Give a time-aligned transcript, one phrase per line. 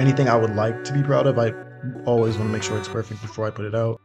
[0.00, 1.52] anything I would like to be proud of, I
[2.06, 4.00] always want to make sure it's perfect before I put it out.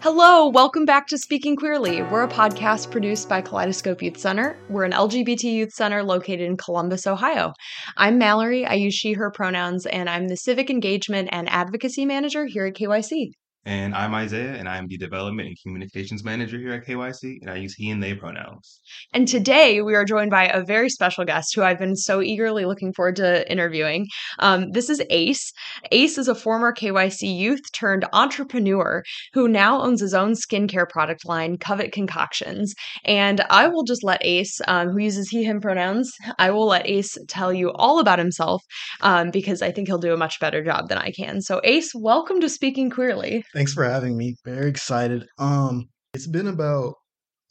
[0.00, 2.02] Hello, welcome back to Speaking Queerly.
[2.02, 4.56] We're a podcast produced by Kaleidoscope Youth Center.
[4.68, 7.52] We're an LGBT youth center located in Columbus, Ohio.
[7.96, 8.66] I'm Mallory.
[8.66, 12.74] I use she, her pronouns, and I'm the civic engagement and advocacy manager here at
[12.74, 13.32] KYC.
[13.66, 17.56] And I'm Isiah, and I'm the Development and Communications Manager here at KYC, and I
[17.56, 18.82] use he and they pronouns.
[19.14, 22.66] And today we are joined by a very special guest who I've been so eagerly
[22.66, 24.08] looking forward to interviewing.
[24.38, 25.50] Um, this is Ace.
[25.92, 31.26] Ace is a former KYC youth turned entrepreneur who now owns his own skincare product
[31.26, 32.74] line, Covet Concoctions.
[33.06, 36.86] And I will just let Ace, um, who uses he, him pronouns, I will let
[36.86, 38.62] Ace tell you all about himself
[39.00, 41.40] um, because I think he'll do a much better job than I can.
[41.40, 43.42] So, Ace, welcome to Speaking Queerly.
[43.54, 44.36] Thanks for having me.
[44.44, 45.26] Very excited.
[45.38, 46.94] Um, it's been about.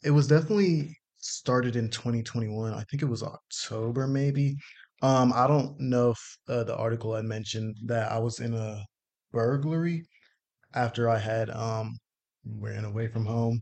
[0.04, 2.74] It was definitely started in 2021.
[2.74, 4.56] I think it was October, maybe.
[5.02, 8.84] Um, I don't know if uh, the article I mentioned that I was in a
[9.32, 10.06] burglary
[10.74, 11.98] after I had um
[12.46, 13.60] ran away from home.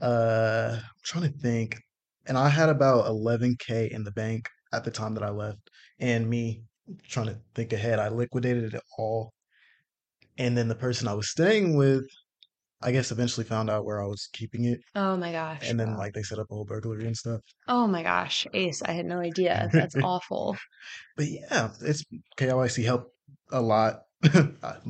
[0.00, 1.78] Uh, I'm trying to think,
[2.26, 5.70] and I had about 11k in the bank at the time that I left,
[6.00, 6.64] and me
[7.08, 9.32] trying to think ahead, I liquidated it all
[10.38, 12.04] and then the person I was staying with,
[12.82, 14.80] I guess eventually found out where I was keeping it.
[14.94, 15.68] Oh my gosh.
[15.68, 17.40] And then like they set up a whole burglary and stuff.
[17.68, 19.68] Oh my gosh, Ace, I had no idea.
[19.72, 20.56] That's awful.
[21.16, 22.04] But yeah, it's
[22.38, 23.10] KYC helped
[23.50, 24.00] a lot.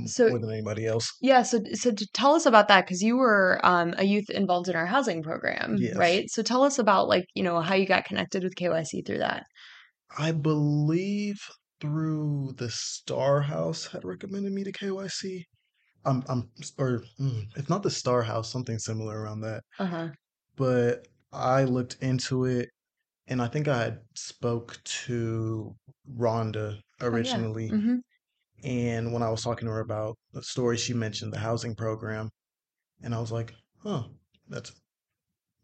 [0.07, 1.13] so, more than anybody else.
[1.21, 4.69] Yeah, so so to tell us about that because you were um, a youth involved
[4.69, 5.97] in our housing program, Yes.
[5.97, 6.31] right?
[6.31, 9.45] So tell us about like you know how you got connected with KYC through that.
[10.17, 11.37] I believe
[11.81, 15.47] through the Star House had recommended me to KYC.
[16.05, 19.65] I'm, I'm, or mm, if not the Star House, something similar around that.
[19.79, 20.15] Uh huh.
[20.57, 22.71] But I looked into it,
[23.29, 25.77] and I think I had spoke to
[26.11, 27.77] Rhonda originally.
[27.77, 27.99] hmm
[28.65, 32.31] And when I was talking to her about the story, she mentioned the housing program,
[33.03, 34.09] and I was like, "Huh,
[34.49, 34.73] that's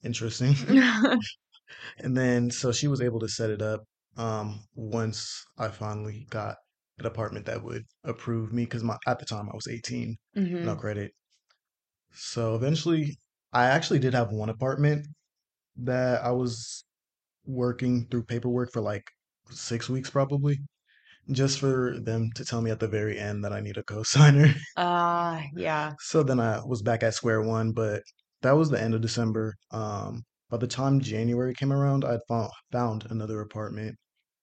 [0.04, 0.54] interesting."
[1.98, 3.84] and then so she was able to set it up
[4.16, 6.56] um, once I finally got
[6.98, 10.62] an apartment that would approve me because my at the time I was 18, hmm
[10.62, 11.12] no credit.
[12.12, 13.18] So eventually,
[13.52, 15.06] I actually did have one apartment
[15.76, 16.84] that I was
[17.46, 19.04] working through paperwork for like
[19.50, 20.60] six weeks probably,
[21.32, 24.54] just for them to tell me at the very end that I need a co-signer.
[24.76, 25.94] Uh yeah.
[26.00, 28.02] So then I was back at square one, but
[28.42, 29.54] that was the end of December.
[29.70, 33.96] Um, by the time January came around, I'd found found another apartment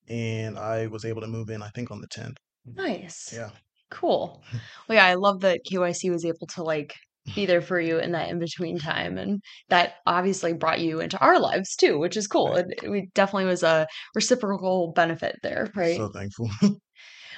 [0.07, 2.37] and I was able to move in, I think on the 10th.
[2.67, 2.81] Mm-hmm.
[2.81, 3.33] Nice.
[3.33, 3.49] Yeah.
[3.91, 4.43] Cool.
[4.87, 6.93] Well, yeah, I love that KYC was able to like
[7.35, 11.19] be there for you in that in between time, and that obviously brought you into
[11.19, 12.53] our lives too, which is cool.
[12.53, 12.65] Right.
[12.69, 13.85] It, it definitely was a
[14.15, 15.97] reciprocal benefit there, right?
[15.97, 16.49] So thankful.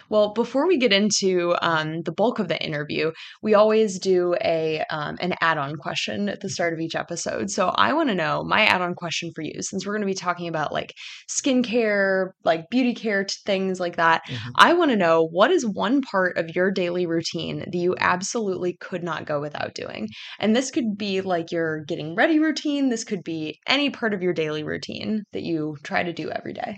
[0.09, 3.11] Well, before we get into um, the bulk of the interview,
[3.43, 7.49] we always do a um, an add-on question at the start of each episode.
[7.51, 10.13] So I want to know my add-on question for you, since we're going to be
[10.15, 10.93] talking about like
[11.29, 14.21] skincare, like beauty care, things like that.
[14.27, 14.51] Mhm.
[14.55, 18.77] I want to know what is one part of your daily routine that you absolutely
[18.79, 20.09] could not go without doing,
[20.39, 22.89] and this could be like your getting ready routine.
[22.89, 26.53] This could be any part of your daily routine that you try to do every
[26.53, 26.77] day.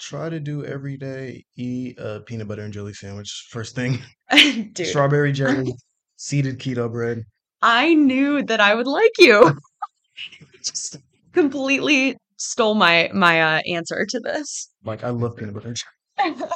[0.00, 3.98] Try to do every day, eat a peanut butter and jelly sandwich first thing.
[4.72, 5.74] Dude, Strawberry jelly,
[6.16, 7.24] seeded keto bread.
[7.60, 9.54] I knew that I would like you.
[10.64, 10.96] Just
[11.32, 14.70] completely stole my my uh, answer to this.
[14.84, 16.50] Like I love peanut butter and jelly.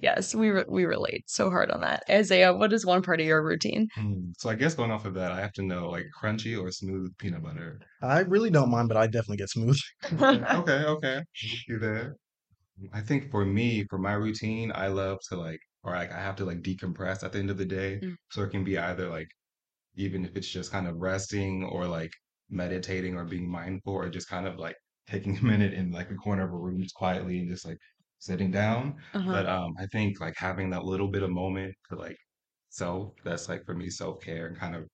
[0.00, 2.04] yes, we re- we relate so hard on that.
[2.08, 3.88] Isiah, what is one part of your routine?
[3.94, 4.30] Hmm.
[4.38, 7.12] So I guess going off of that, I have to know like crunchy or smooth
[7.18, 7.80] peanut butter.
[8.02, 9.78] I really don't mind, but I definitely get smooth.
[10.14, 11.22] Okay, okay, okay.
[11.68, 12.14] Do that.
[12.92, 16.36] I think for me, for my routine, I love to like, or like I have
[16.36, 18.02] to like decompress at the end of the day.
[18.02, 18.16] Mm.
[18.30, 19.28] So it can be either like,
[19.96, 22.12] even if it's just kind of resting or like
[22.50, 24.76] meditating or being mindful or just kind of like
[25.06, 27.78] taking a minute in like a corner of a room just quietly and just like
[28.18, 28.96] sitting down.
[29.14, 29.42] Uh-huh.
[29.42, 32.16] But um, I think like having that little bit of moment to like
[32.70, 34.88] self, that's like for me self-care and kind of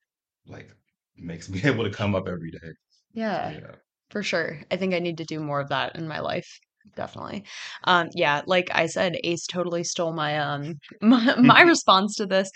[0.46, 0.70] like
[1.16, 2.72] makes me able to come up every day.
[3.12, 3.76] Yeah, Yeah.
[4.10, 4.62] for sure.
[4.70, 6.60] I think I need to do more of that in my life.
[6.96, 7.44] Definitely.
[7.84, 12.50] Um, yeah, like I said, Ace totally stole my um my, my response to this.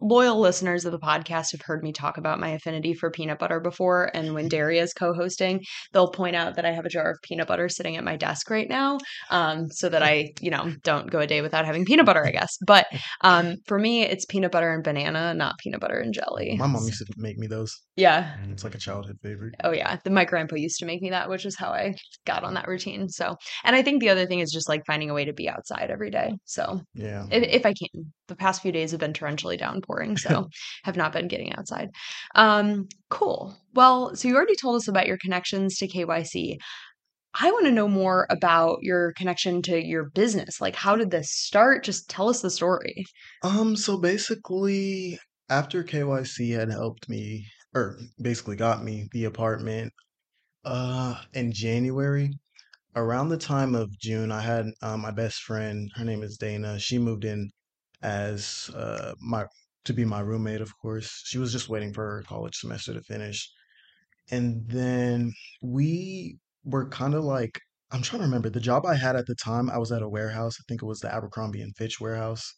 [0.00, 3.60] Loyal listeners of the podcast have heard me talk about my affinity for peanut butter
[3.60, 4.10] before.
[4.14, 5.62] And when Daria is co hosting,
[5.92, 8.50] they'll point out that I have a jar of peanut butter sitting at my desk
[8.50, 8.98] right now
[9.30, 12.30] um, so that I, you know, don't go a day without having peanut butter, I
[12.30, 12.56] guess.
[12.66, 12.86] But
[13.22, 16.56] um, for me, it's peanut butter and banana, not peanut butter and jelly.
[16.58, 17.74] My mom used to make me those.
[17.96, 18.36] Yeah.
[18.50, 19.54] It's like a childhood favorite.
[19.64, 22.44] Oh yeah, the, my grandpa used to make me that, which is how I got
[22.44, 23.08] on that routine.
[23.08, 25.48] So, and I think the other thing is just like finding a way to be
[25.48, 26.32] outside every day.
[26.44, 27.26] So, Yeah.
[27.30, 30.48] if, if I can, the past few days have been torrentially downpouring, so
[30.84, 31.88] have not been getting outside.
[32.34, 33.56] Um, cool.
[33.74, 36.56] Well, so you already told us about your connections to KYC.
[37.40, 40.60] I want to know more about your connection to your business.
[40.60, 41.84] Like, how did this start?
[41.84, 43.04] Just tell us the story.
[43.42, 49.92] Um, so basically, after KYC had helped me, or basically got me the apartment,
[50.64, 52.32] uh, in January,
[52.96, 56.78] around the time of June, I had uh, my best friend, her name is Dana.
[56.78, 57.50] She moved in
[58.02, 59.46] as uh my
[59.84, 61.22] to be my roommate, of course.
[61.24, 63.50] She was just waiting for her college semester to finish.
[64.30, 67.60] And then we were kind of like,
[67.90, 69.70] I'm trying to remember the job I had at the time.
[69.70, 70.56] I was at a warehouse.
[70.60, 72.52] I think it was the Abercrombie and Fitch warehouse.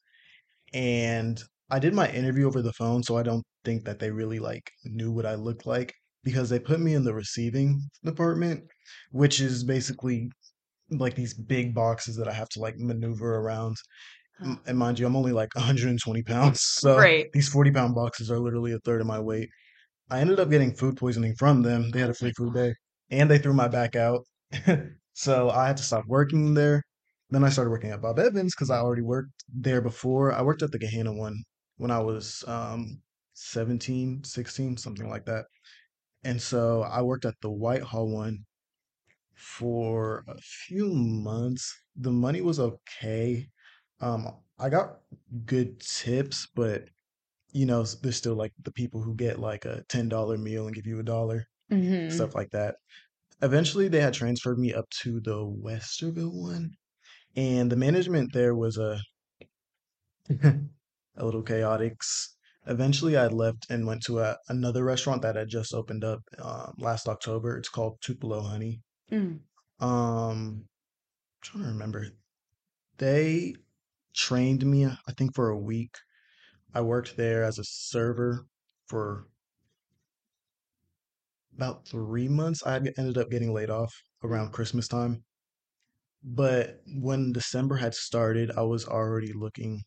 [0.73, 4.39] And I did my interview over the phone, so I don't think that they really
[4.41, 5.95] like knew what I looked like
[6.25, 8.65] because they put me in the receiving department,
[9.13, 10.31] which is basically
[10.91, 13.77] like these big boxes that I have to like maneuver around.
[14.41, 17.31] And mind you, I'm only like 120 pounds, so Right.
[17.33, 19.49] these 40 pound boxes are literally a third of my weight.
[20.11, 21.91] I ended up getting food poisoning from them.
[21.91, 22.75] They had a free food day,
[23.11, 24.27] and they threw my back out.
[25.15, 26.83] So I had to stop working there.
[27.31, 30.33] Then I started working at Bob Evans because I already worked there before.
[30.33, 31.37] I worked at the Gahanna one
[31.77, 33.03] when I was um
[33.35, 35.47] 17, 16, something like that.
[36.25, 38.47] And so I worked at the Whitehall one
[39.35, 41.75] for a few months.
[41.97, 43.49] The money was okay.
[44.01, 45.01] Um, I got
[45.45, 46.89] good tips, but
[47.53, 50.75] you know, s- there's still like the people who get like a $10 meal and
[50.77, 52.77] give you a dollar, hmm stuff like that.
[53.43, 56.73] Eventually, they had transferred me up to the Westerville one,
[57.37, 59.01] and the management there was a
[61.17, 61.95] a little chaotic.
[62.03, 62.37] S-
[62.67, 66.75] Eventually, I left and went to a, another restaurant that had just opened up um,
[66.79, 67.57] last October.
[67.57, 68.83] It's called Tupelo Honey.
[69.11, 69.41] Mm.
[69.81, 70.67] Um,
[71.43, 72.09] trying to remember.
[72.99, 73.57] They
[74.15, 75.97] trained me, I think, for a week.
[76.75, 78.47] I worked there as a server
[78.87, 79.29] for
[81.55, 82.63] about three months.
[82.65, 85.25] I ended up getting laid off around Christmas time.
[86.23, 89.83] But when December had started, I was already looking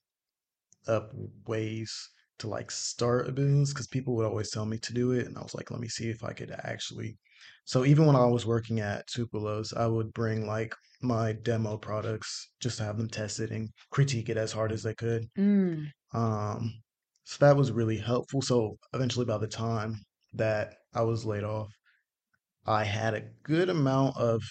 [0.87, 1.11] up
[1.47, 2.09] ways
[2.39, 5.27] to like start a business because people would always tell me to do it.
[5.27, 7.17] And I was like, let me see if I could actually.
[7.65, 12.51] So even when I was working at Tupelo's, I would bring like my demo products
[12.61, 15.29] just to have them test it and critique it as hard as they could.
[15.37, 15.91] Mm.
[16.13, 16.83] Um,
[17.25, 18.41] so that was really helpful.
[18.41, 19.97] So eventually, by the time
[20.33, 21.71] that I was laid off,
[22.65, 24.43] I had a good amount of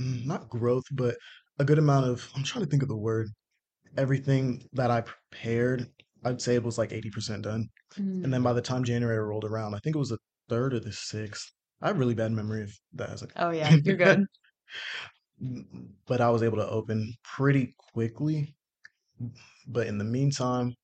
[0.00, 1.16] mm, not growth, but
[1.58, 3.28] a good amount of, I'm trying to think of the word,
[3.96, 5.88] everything that I prepared,
[6.24, 7.68] I'd say it was like 80% done.
[8.22, 8.32] And Mm.
[8.32, 10.92] then by the time January rolled around, I think it was the third or the
[10.92, 11.52] sixth.
[11.80, 14.26] I have really bad memory of that Oh yeah, you're good.
[16.06, 18.56] but I was able to open pretty quickly.
[19.66, 20.74] But in the meantime,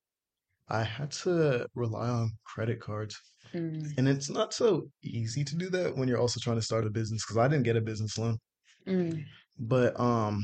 [0.68, 3.20] I had to rely on credit cards.
[3.52, 3.98] Mm.
[3.98, 6.90] And it's not so easy to do that when you're also trying to start a
[6.90, 8.38] business because I didn't get a business loan.
[8.86, 9.24] Mm.
[9.58, 10.42] But um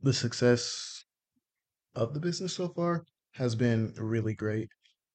[0.00, 1.04] the success
[1.94, 4.68] of the business so far has been really great.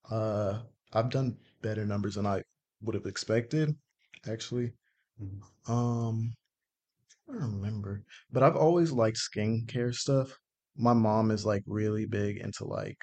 [0.09, 0.63] Uh
[0.93, 2.43] I've done better numbers than I
[2.81, 3.75] would have expected,
[4.27, 4.73] actually.
[5.21, 5.41] Mhm.
[5.69, 6.33] Um
[7.29, 10.37] I don't remember, but I've always liked skincare stuff.
[10.75, 12.97] My mom is like really big into like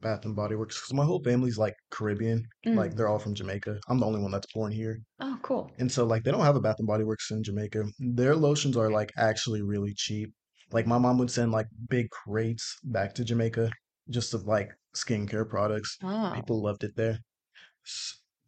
[0.00, 2.44] Bath and Body Works because my whole family's like Caribbean.
[2.66, 2.96] Like Mm.
[2.96, 3.80] they're all from Jamaica.
[3.88, 5.00] I'm the only one that's born here.
[5.20, 5.70] Oh, cool.
[5.78, 7.84] And so like they don't have a Bath and Body Works in Jamaica.
[7.98, 10.30] Their lotions are like actually really cheap.
[10.72, 13.70] Like my mom would send like big crates back to Jamaica
[14.08, 15.96] just of like skincare products.
[16.02, 16.32] Oh.
[16.34, 17.18] People loved it there.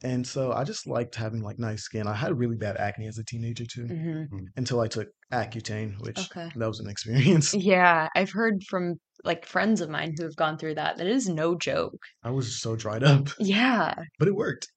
[0.05, 2.07] And so I just liked having like nice skin.
[2.07, 4.25] I had really bad acne as a teenager too hmm
[4.57, 6.51] until I took Accutane, which Okay.
[6.55, 7.55] that was an experience.
[7.59, 8.95] Yeah, I've heard from
[9.25, 10.97] like friends of mine who have gone through that.
[10.97, 12.01] That is no joke.
[12.25, 14.69] I was so dried up, Yeah, but it worked.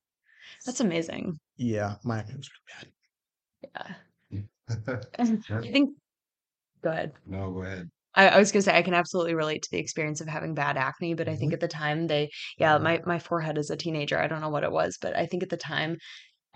[0.66, 1.40] that's amazing.
[1.58, 2.50] Yeah, my acne was
[2.82, 2.94] really
[3.64, 3.96] Yeah.
[5.50, 5.60] Yeah.
[5.60, 5.98] I think.
[6.84, 7.14] Go ahead.
[7.26, 7.90] No, go ahead.
[8.16, 10.78] I, I was gonna say I can absolutely relate to the experience of having bad
[10.78, 11.56] acne, but I think mm-hmm.
[11.56, 14.64] at the time they, yeah, my my forehead as a teenager, I don't know what
[14.64, 15.98] it was, but I think at the time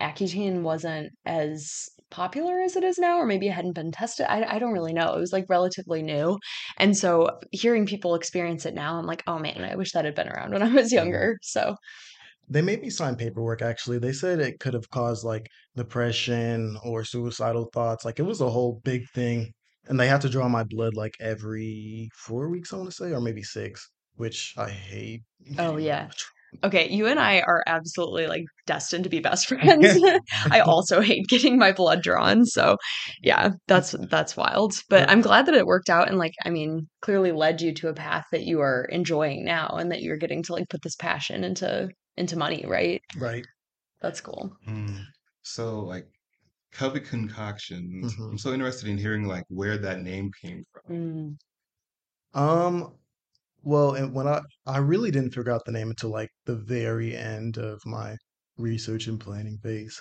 [0.00, 4.26] Accutane wasn't as popular as it is now, or maybe it hadn't been tested.
[4.28, 5.14] I, I don't really know.
[5.14, 6.38] It was like relatively new.
[6.78, 10.14] And so hearing people experience it now, I'm like, oh man, I wish that had
[10.14, 11.38] been around when I was younger.
[11.42, 11.76] So,
[12.48, 13.98] They made me sign paperwork actually.
[13.98, 18.04] They said it could have caused like depression or suicidal thoughts.
[18.04, 19.52] Like it was a whole big thing.
[19.90, 23.10] And they had to draw my blood like every four weeks, I want to say,
[23.10, 25.22] or maybe six, which I hate
[25.58, 26.10] oh yeah.
[26.64, 30.00] Okay, you and I are absolutely like destined to be best friends.
[30.50, 32.76] I also hate getting my blood drawn, so
[33.20, 34.74] yeah, that's that's wild.
[34.88, 37.74] But But I'm glad that it worked out and like I mean, clearly led you
[37.74, 40.82] to a path that you are enjoying now and that you're getting to like put
[40.82, 43.02] this passion into into money, right?
[43.18, 43.46] right.
[44.00, 44.52] That's cool.
[44.68, 45.02] Mm.
[45.42, 46.06] So like
[46.72, 48.16] Covet concoctions.
[48.16, 50.82] hmm I'm so interested in hearing like where that name came from.
[50.88, 51.38] Mm,
[52.34, 52.98] Um,
[53.62, 57.16] well, and when I I really didn't figure out the name until like the very
[57.16, 58.16] end of my
[58.58, 60.00] research and planning phase.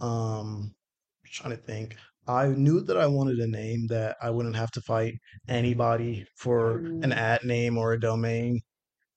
[0.00, 0.74] Um,
[1.26, 1.96] trying to think.
[2.28, 5.14] I knew that I wanted a name that I wouldn't have to fight
[5.48, 8.60] anybody for an mm, at name or a domain.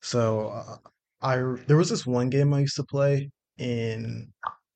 [0.01, 0.77] So uh,
[1.21, 4.33] I there was this one game I used to play in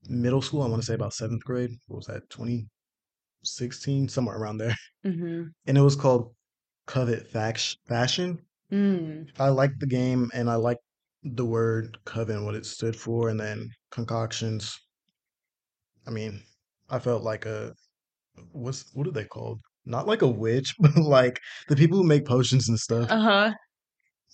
[0.09, 0.61] middle school.
[0.63, 1.71] I want to say about seventh grade.
[1.87, 2.29] What was that?
[2.29, 4.75] 2016, somewhere around there.
[5.03, 6.35] mhm, And it was called
[6.87, 8.39] Covet Fashion.
[8.71, 9.29] mm.
[9.39, 10.81] I liked the game and I liked
[11.23, 14.77] the word coven, what it stood for, and then concoctions.
[16.05, 16.43] I mean,
[16.89, 17.73] I felt like a
[18.53, 19.61] what's what are they called?
[19.85, 23.11] Not like a witch, but like the people who make potions and stuff.
[23.11, 23.53] Uh-huh.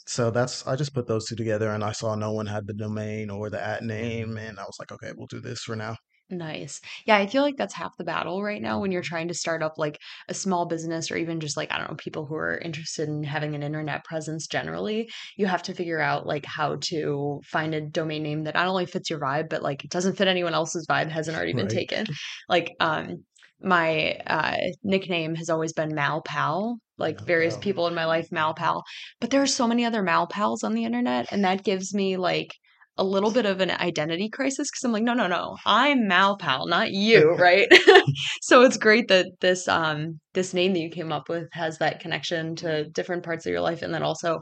[0.06, 2.74] So that's I just put those two together and I saw no one had the
[2.74, 5.96] domain or the at name and I was like, okay, we'll do this for now.
[6.30, 6.82] Nice.
[7.06, 9.62] Yeah, I feel like that's half the battle right now when you're trying to start
[9.62, 12.58] up like a small business or even just like, I don't know, people who are
[12.58, 15.12] interested in having an internet presence generally.
[15.38, 18.86] You have to figure out like how to find a domain name that not only
[18.88, 21.68] fits your vibe, but like it doesn't fit anyone else's vibe, hasn't already been Right.
[21.68, 22.08] taken.
[22.50, 23.26] Like, um,
[23.62, 26.80] my uh nickname has always been Mal Pal.
[26.98, 27.62] Like Mal various Pal.
[27.62, 28.84] people in my life, malpal
[29.20, 32.52] But there are so many other malpals on the internet, and that gives me like
[32.98, 36.68] a little bit of an identity crisis because I'm like, no, no, no, I'm malpal
[36.70, 37.68] not you, right?
[38.42, 42.00] so it's great that this um this name that you came up with has that
[42.00, 44.40] connection to different parts of your life, and then also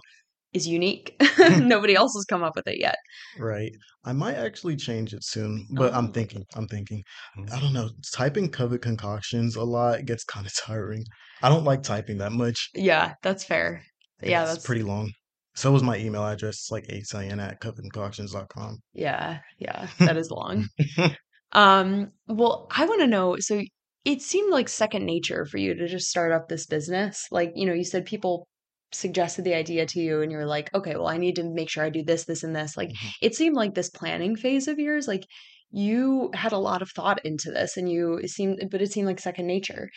[0.53, 1.15] is unique.
[1.39, 2.95] Nobody else has come up with it yet.
[3.39, 3.71] Right.
[4.03, 7.03] I might actually change it soon, but I'm Oh, thinking, I'm thinking.
[7.37, 7.61] I Mm.
[7.61, 7.89] don't know.
[8.13, 11.03] Typing Covet concoctions a lot gets kind of tiring.
[11.41, 12.69] I don't like typing that much.
[12.73, 13.83] yeah, that's fair.
[14.23, 15.11] Yeah, that's pretty long.
[15.55, 16.55] So was my email address.
[16.55, 17.03] It's like 8
[17.39, 18.77] at covetconcoctions.com.
[18.93, 20.67] yeah, yeah, that is long.
[21.53, 23.61] Um, well, I want to know, so
[24.05, 27.25] it seemed like second nature for you to just start up this business.
[27.29, 28.47] Like, you know, you said people
[28.93, 31.83] suggested the idea to you and you're like, okay, well, I need to make sure
[31.83, 32.75] I do this, this, and this.
[32.77, 33.13] Like, Mhm.
[33.21, 35.25] it seemed like this planning phase of yours, like
[35.71, 39.07] you had a lot of thought into this and you it seemed but it seemed
[39.07, 39.89] like second nature.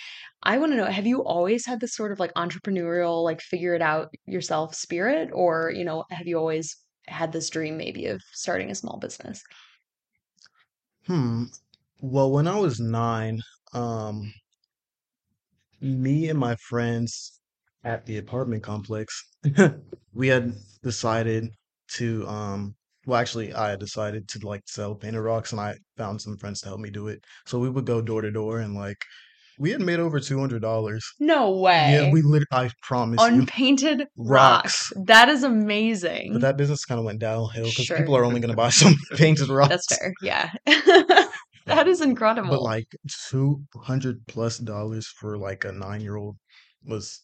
[0.44, 3.74] I want to know, have you always had this sort of like entrepreneurial, like figure
[3.74, 6.76] it out yourself spirit, or, you know, have you always
[7.08, 9.42] had this dream maybe of starting a small business?
[11.06, 11.44] Hmm.
[12.02, 13.40] Well, when I was nine,
[13.72, 14.34] um,
[15.80, 17.40] me and my friends
[17.84, 19.22] at the apartment complex,
[20.14, 21.48] we had decided
[21.96, 22.74] to, um,
[23.06, 26.60] well, actually, I had decided to like sell painted rocks, and I found some friends
[26.62, 27.22] to help me do it.
[27.46, 28.96] So we would go door to door, and like
[29.58, 31.06] we had made over two hundred dollars.
[31.20, 31.92] No way.
[31.92, 34.90] Yeah, we literally I promise you, Unpainted rocks.
[34.96, 35.06] rocks.
[35.06, 36.32] That is amazing.
[36.32, 38.94] But that business kind of went downhill because people are only going to buy some
[39.16, 39.68] painted rocks.
[39.68, 40.14] That's fair.
[40.22, 40.50] Yeah.
[41.66, 42.50] That is incredible.
[42.50, 42.94] But like
[43.30, 46.36] 200 plus dollars for like a nine year old
[46.84, 47.22] was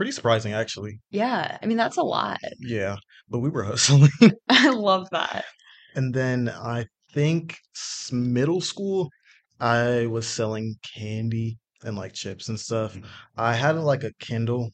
[0.00, 0.98] pretty surprising, actually.
[1.10, 1.58] Yeah.
[1.62, 2.38] I mean, that's a lot.
[2.58, 2.96] Yeah,
[3.28, 4.08] but we were hustling.
[4.48, 5.44] I love that.
[5.94, 7.58] And then I think
[8.10, 9.10] middle school,
[9.60, 12.96] I was selling candy and like chips and stuff.
[12.96, 13.04] Mm.
[13.36, 14.70] I had like a Kindle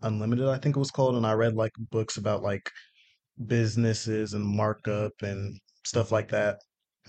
[0.00, 2.70] Unlimited, I think it was called, and I read like books about like
[3.46, 6.60] businesses and markup and stuff like that.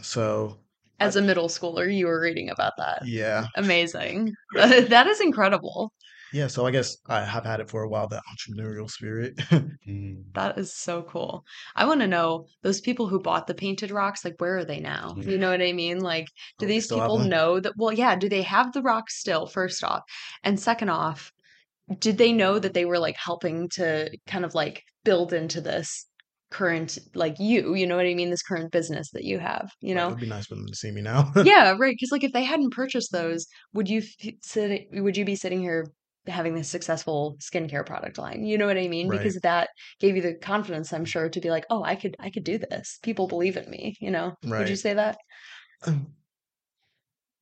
[0.01, 0.57] So
[0.99, 3.03] As a middle schooler, you were reading about that.
[3.05, 4.33] yeah, Amazing.
[4.53, 5.93] That is incredible.
[6.33, 6.47] Yeah.
[6.47, 9.39] So I guess I have had it for a while, that entrepreneurial spirit.
[9.87, 10.33] Mm.
[10.33, 11.45] That is so cool.
[11.75, 14.79] I want to know those people who bought the painted rocks, like, where are they
[14.81, 15.15] now?
[15.17, 16.01] You know what I mean?
[16.01, 16.27] Like,
[16.59, 17.73] do Oh, these people know that?
[17.77, 20.03] Well, yeah, do they have the rocks still, first off?
[20.43, 21.31] And second off,
[21.99, 26.07] did they know that they were like helping to kind of like build into this
[26.51, 28.29] current, like you, you know what I mean?
[28.29, 30.09] This current business that you have, you Right, it know?
[30.09, 31.31] would be nice for them to see me now.
[31.41, 31.93] Yeah, right.
[31.95, 34.87] Because like if they hadn't purchased those, would you f- sit?
[34.91, 35.85] Would you be sitting here
[36.27, 38.43] having this successful skincare product line?
[38.43, 39.09] You know what I mean?
[39.09, 39.17] Right.
[39.17, 39.69] Because that
[39.99, 42.57] gave you the confidence, I'm sure, to be like, oh, I could, I could do
[42.57, 42.99] this.
[43.03, 43.95] People believe in me.
[43.99, 44.33] You know?
[44.43, 45.17] Would you say that?
[45.85, 46.07] Um,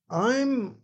[0.09, 0.77] I'm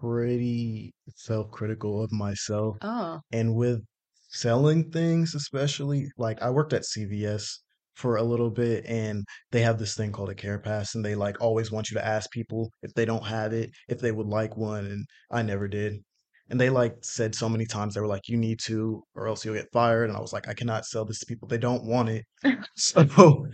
[0.00, 2.76] pretty self-critical of myself.
[2.82, 3.20] Oh.
[3.32, 3.80] And with
[4.28, 7.58] selling things, especially, like I worked at CVS
[7.98, 11.16] for a little bit and they have this thing called a care pass and they
[11.16, 14.28] like always want you to ask people if they don't have it, if they would
[14.28, 15.96] like one, and I never did.
[16.50, 19.44] And they like said so many times they were like, you need to, or else
[19.44, 20.08] you'll get fired.
[20.08, 21.46] And I was like, I cannot sell this to people.
[21.46, 22.24] They don't want it.
[22.76, 23.46] So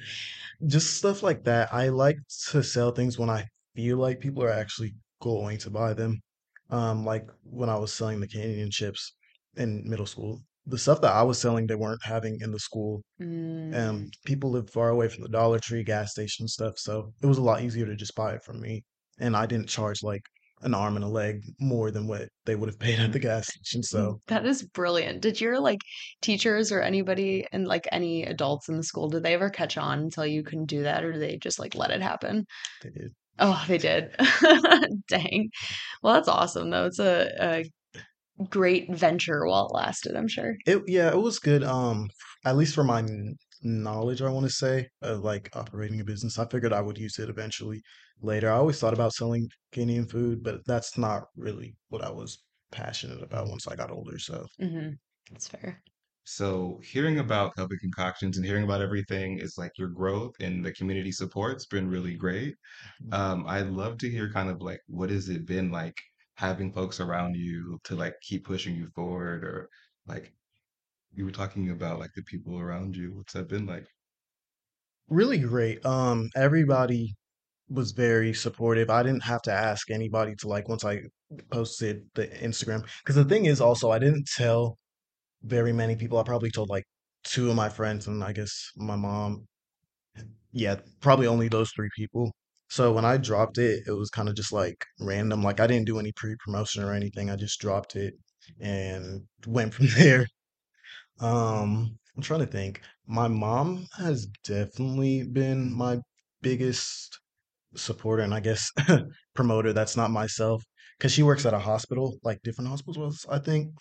[0.66, 1.72] just stuff like that.
[1.72, 2.16] I like
[2.50, 6.20] to sell things when I feel like people are actually going to buy them.
[6.70, 9.12] Um, like when I was selling the Canadian chips
[9.56, 13.02] in middle school, the stuff that I was selling they weren't having in the school.
[13.20, 13.76] Mm.
[13.76, 17.38] Um, people lived far away from the Dollar Tree, gas station stuff, so it was
[17.38, 18.82] a lot easier to just buy it from me.
[19.18, 20.22] And I didn't charge like
[20.64, 23.46] an arm and a leg more than what they would have paid at the gas
[23.48, 23.80] station.
[23.80, 25.20] Mm, So That is brilliant.
[25.22, 25.80] Did your like
[26.22, 29.98] teachers or anybody and like any adults in the school, did they ever catch on
[30.00, 32.46] until you couldn't do that or did they just like let it happen?
[32.82, 33.14] they did.
[33.38, 34.14] Oh, they did.
[35.08, 35.50] Dang.
[36.02, 36.86] Well, that's awesome though.
[36.86, 37.64] It's a, a
[38.48, 40.56] great venture while it lasted, I'm sure.
[40.66, 41.62] It yeah, it was good.
[41.62, 42.08] Um,
[42.44, 43.02] at least for my
[43.64, 46.38] knowledge, I want to say of like operating a business.
[46.38, 47.82] I figured I would use it eventually
[48.20, 48.50] later.
[48.50, 53.22] I always thought about selling Kenyan food, but that's not really what I was passionate
[53.22, 54.18] about once I got older.
[54.18, 54.90] So hmm
[55.30, 55.82] That's fair.
[56.26, 60.72] So hearing about Healthy Concoctions and hearing about everything is like your growth and the
[60.72, 62.56] community support's been really great.
[63.12, 65.96] Um, I'd love to hear kind of like what has it been like
[66.36, 69.70] having folks around you to like keep pushing you forward or
[70.06, 70.34] like
[71.14, 73.14] you were talking about like the people around you.
[73.16, 73.86] What's that been like?
[75.08, 75.84] really great.
[75.86, 77.14] Um, everybody
[77.68, 78.90] was very supportive.
[78.90, 81.02] I didn't have to ask anybody to like once I
[81.50, 84.78] posted the Instagram because the thing is also I didn't tell
[85.42, 86.18] very many people.
[86.18, 86.84] I probably told like
[87.24, 89.46] two of my friends and I guess my mom
[90.52, 92.32] Yeah, probably only those three people.
[92.68, 95.42] So when I dropped it, it was kind of just like random.
[95.42, 97.30] Like I didn't do any pre-promotion or anything.
[97.30, 98.14] I just dropped it
[98.60, 100.26] and went from there.
[101.20, 102.80] Um, I'm trying to think.
[103.06, 106.00] My mom has definitely been my
[106.42, 107.18] biggest
[107.76, 108.70] supporter and I guess
[109.34, 109.72] promoter.
[109.72, 110.64] That's not myself
[110.98, 113.74] because she works at a hospital, like different hospitals, I think.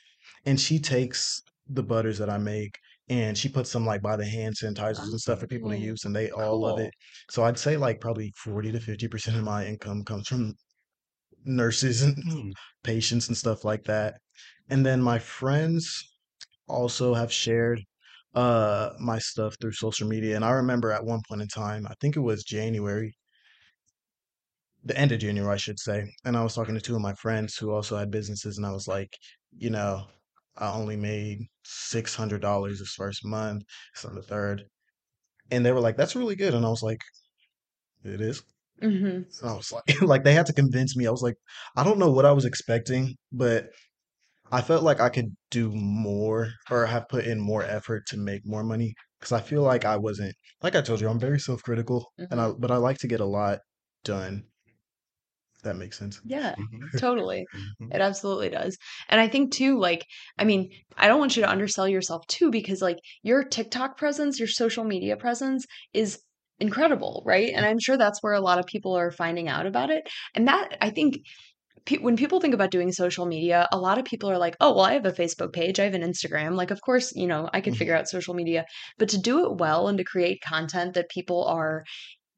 [0.46, 2.78] And she takes the butters that I make
[3.10, 5.78] and she puts them like by the hand sanitizers and stuff for people to Oh,
[5.78, 6.92] use, and they all love it.
[6.92, 6.94] cool.
[7.32, 10.56] So I'd say like probably 40 to 50% of my income comes from
[11.46, 12.54] nurses and Hmm.
[12.84, 14.20] patients and stuff like that.
[14.70, 16.04] And then my friends
[16.68, 17.84] also have shared
[18.36, 20.36] uh my stuff through social media.
[20.36, 23.14] And I remember at one point in time, I think it was January,
[24.84, 26.14] the end of January, I should say.
[26.26, 28.72] And I was talking to two of my friends who also had businesses, and I
[28.72, 29.18] was like,
[29.52, 30.08] you know,
[30.58, 33.64] I only made $600 this first month.
[34.06, 34.66] On the third.
[35.52, 36.54] And they were like, that's really good.
[36.56, 37.02] And I was like,
[38.04, 38.44] it is.
[38.82, 41.08] hmm And I was like, like they had to convince me.
[41.08, 41.36] I was like,
[41.76, 43.68] I don't know what I was expecting, but
[44.54, 48.46] I felt like I could do more or have put in more effort to make
[48.46, 52.06] more money because I feel like I wasn't, like I told you, I'm very self-critical
[52.30, 53.60] and I, hmm but I like to get a lot
[54.06, 54.46] done.
[55.56, 56.22] If that makes sense.
[56.24, 57.46] Yeah, hmm totally.
[57.54, 58.78] hmm It absolutely does.
[59.10, 60.06] And I think too, like,
[60.38, 64.40] I mean, I don't want you to undersell yourself too, because like your TikTok presence,
[64.40, 66.22] your social media presence is
[66.60, 67.52] incredible, right?
[67.54, 70.08] And I'm sure that's where a lot of people are finding out about it.
[70.34, 71.18] And that, I think,
[71.86, 74.74] pe when people think about doing social media, a lot of people are like, oh,
[74.76, 76.56] well, I have a Facebook page, I have an Instagram.
[76.56, 77.98] Like, of course, you know, I can figure Mhm.
[77.98, 78.66] out social media,
[78.98, 81.84] but to do it well and to create content that people are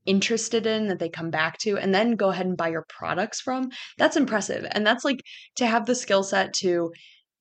[0.05, 3.41] interested in that they come back to and then go ahead and buy your products
[3.41, 4.65] from, that's impressive.
[4.71, 5.21] And that's like
[5.57, 6.91] to have the skill set to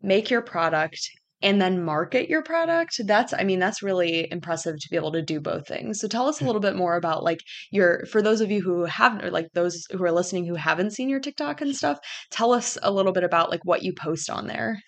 [0.02, 0.98] make your product
[1.44, 2.98] and then market your product.
[3.04, 6.00] That's, I mean, that's really impressive to be able to do both things.
[6.00, 8.86] So tell us a little bit more about like your, for those of you who
[8.86, 11.98] haven't, or like those who are listening who haven't seen your TikTok and stuff,
[12.30, 14.80] tell us a little bit about like what you post on there.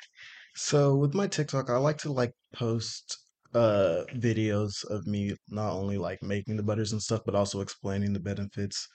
[0.55, 3.19] So with my TikTok, I like to like post
[3.55, 8.14] uh videos of me not only like making the butters and stuff, but also explaining
[8.14, 8.88] the benefits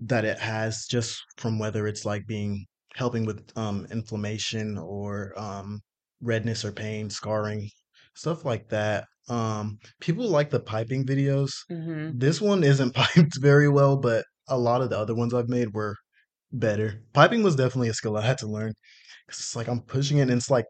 [0.00, 5.80] that it has just from whether it's like being helping with um inflammation or um
[6.20, 7.68] redness or pain, scarring,
[8.14, 9.06] stuff like that.
[9.28, 11.52] Um people like the piping videos.
[11.70, 12.10] Mm-hmm.
[12.10, 15.74] This one isn't piped very well, but a lot of the other ones I've made
[15.74, 15.96] were
[16.52, 17.02] better.
[17.14, 18.74] Piping was definitely a skill I had to learn
[19.26, 20.66] because it's like I'm pushing it and it's like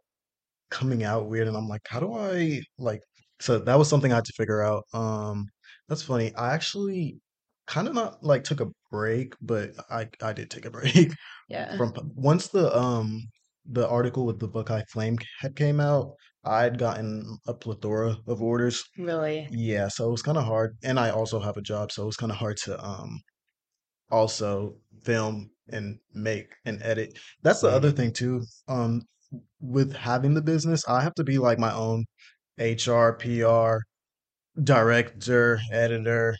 [0.70, 3.00] coming out weird and I'm like, how do I like
[3.40, 4.84] so that was something I had to figure out.
[4.92, 5.46] Um
[5.88, 6.34] that's funny.
[6.36, 7.20] I actually
[7.66, 11.12] kind of not like took a break, but I I did take a break
[11.48, 13.22] Yeah, from once the um
[13.70, 18.84] the article with the Buckeye Flame had came out, I'd gotten a plethora of orders.
[18.96, 19.48] really.
[19.48, 22.06] Yeah, so it was kind of hard and I also have a job, so it
[22.06, 23.20] was kind of hard to um
[24.10, 27.18] also film and make and edit.
[27.42, 28.42] That's the other Mm, thing too.
[28.68, 29.02] Um,
[29.60, 32.06] with having the business, I have to be like my own
[32.58, 33.82] HR, PR,
[34.62, 36.36] director, editor,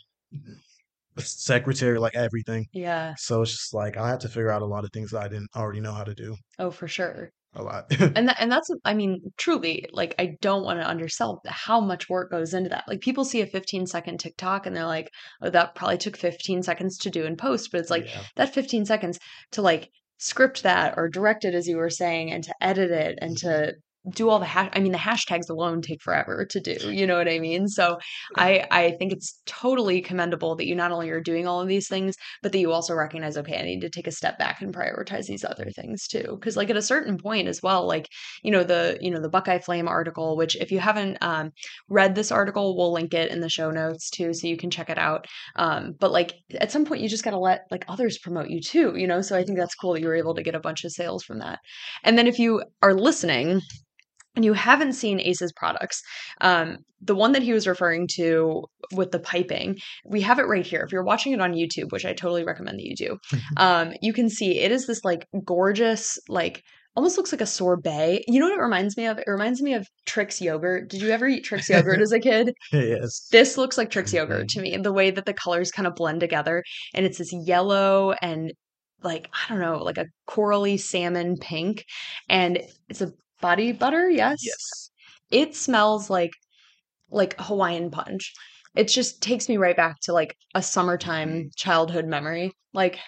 [1.17, 2.67] secretary, like everything.
[2.73, 3.13] Yeah.
[3.17, 5.27] So it's just like I had to figure out a lot of things that I
[5.27, 6.35] didn't already know how to do.
[6.59, 7.31] Oh, for sure.
[7.53, 7.91] A lot.
[7.99, 12.09] And that, and that's, I mean, truly, like, I don't want to undersell how much
[12.09, 12.85] work goes into that.
[12.87, 15.09] Like, people see a 15 second TikTok and they're like,
[15.41, 17.69] oh, that probably took 15 seconds to do in post.
[17.71, 18.23] But it's like Yeah.
[18.37, 19.19] that 15 seconds
[19.51, 23.19] to like script that or direct it, as you were saying, and to edit it
[23.21, 23.47] and mm-hmm.
[23.49, 23.73] to
[24.09, 24.69] do all the hash.
[24.73, 26.91] I mean, the hashtags alone take forever to do.
[26.91, 27.67] You know what I mean?
[27.67, 27.99] So
[28.35, 31.87] I, I think it's totally commendable that you not only are doing all of these
[31.87, 34.73] things, but that you also recognize, okay, I need to take a step back and
[34.73, 36.37] prioritize these other things too.
[36.39, 38.07] Because like at a certain point as well, like
[38.43, 41.51] you know the you know the Buckeye Flame article, which if you haven't um,
[41.87, 44.89] read this article, we'll link it in the show notes too, so you can check
[44.89, 45.27] it out.
[45.55, 48.61] Um, but like at some point, you just got to let like others promote you
[48.61, 49.21] too, you know.
[49.21, 51.23] So I think that's cool that you were able to get a bunch of sales
[51.23, 51.59] from that.
[52.03, 53.61] And then if you are listening
[54.35, 56.01] and you haven't seen Ace's products,
[56.41, 58.63] um, the one that he was referring to
[58.93, 60.81] with the piping, we have it right here.
[60.81, 63.17] If you're watching it on YouTube, which I totally recommend that you do,
[63.57, 66.63] um, you can see it is this like gorgeous, like
[66.95, 68.23] almost looks like a sorbet.
[68.27, 69.17] You know what it reminds me of?
[69.17, 70.89] It reminds me of Trix yogurt.
[70.89, 72.53] Did you ever eat Trix yogurt as a kid?
[72.71, 73.27] Yes.
[73.31, 76.19] This looks like Trix yogurt to me, the way that the colors kind of blend
[76.19, 76.63] together.
[76.93, 78.53] And it's this yellow and
[79.03, 81.85] like, I don't know, like a corally salmon pink.
[82.29, 84.39] And it's a body butter, yes?
[84.43, 84.91] Yes.
[85.31, 86.31] It smells like
[87.09, 88.33] like Hawaiian punch.
[88.75, 92.53] It just takes me right back to like a summertime childhood memory.
[92.73, 92.99] Like,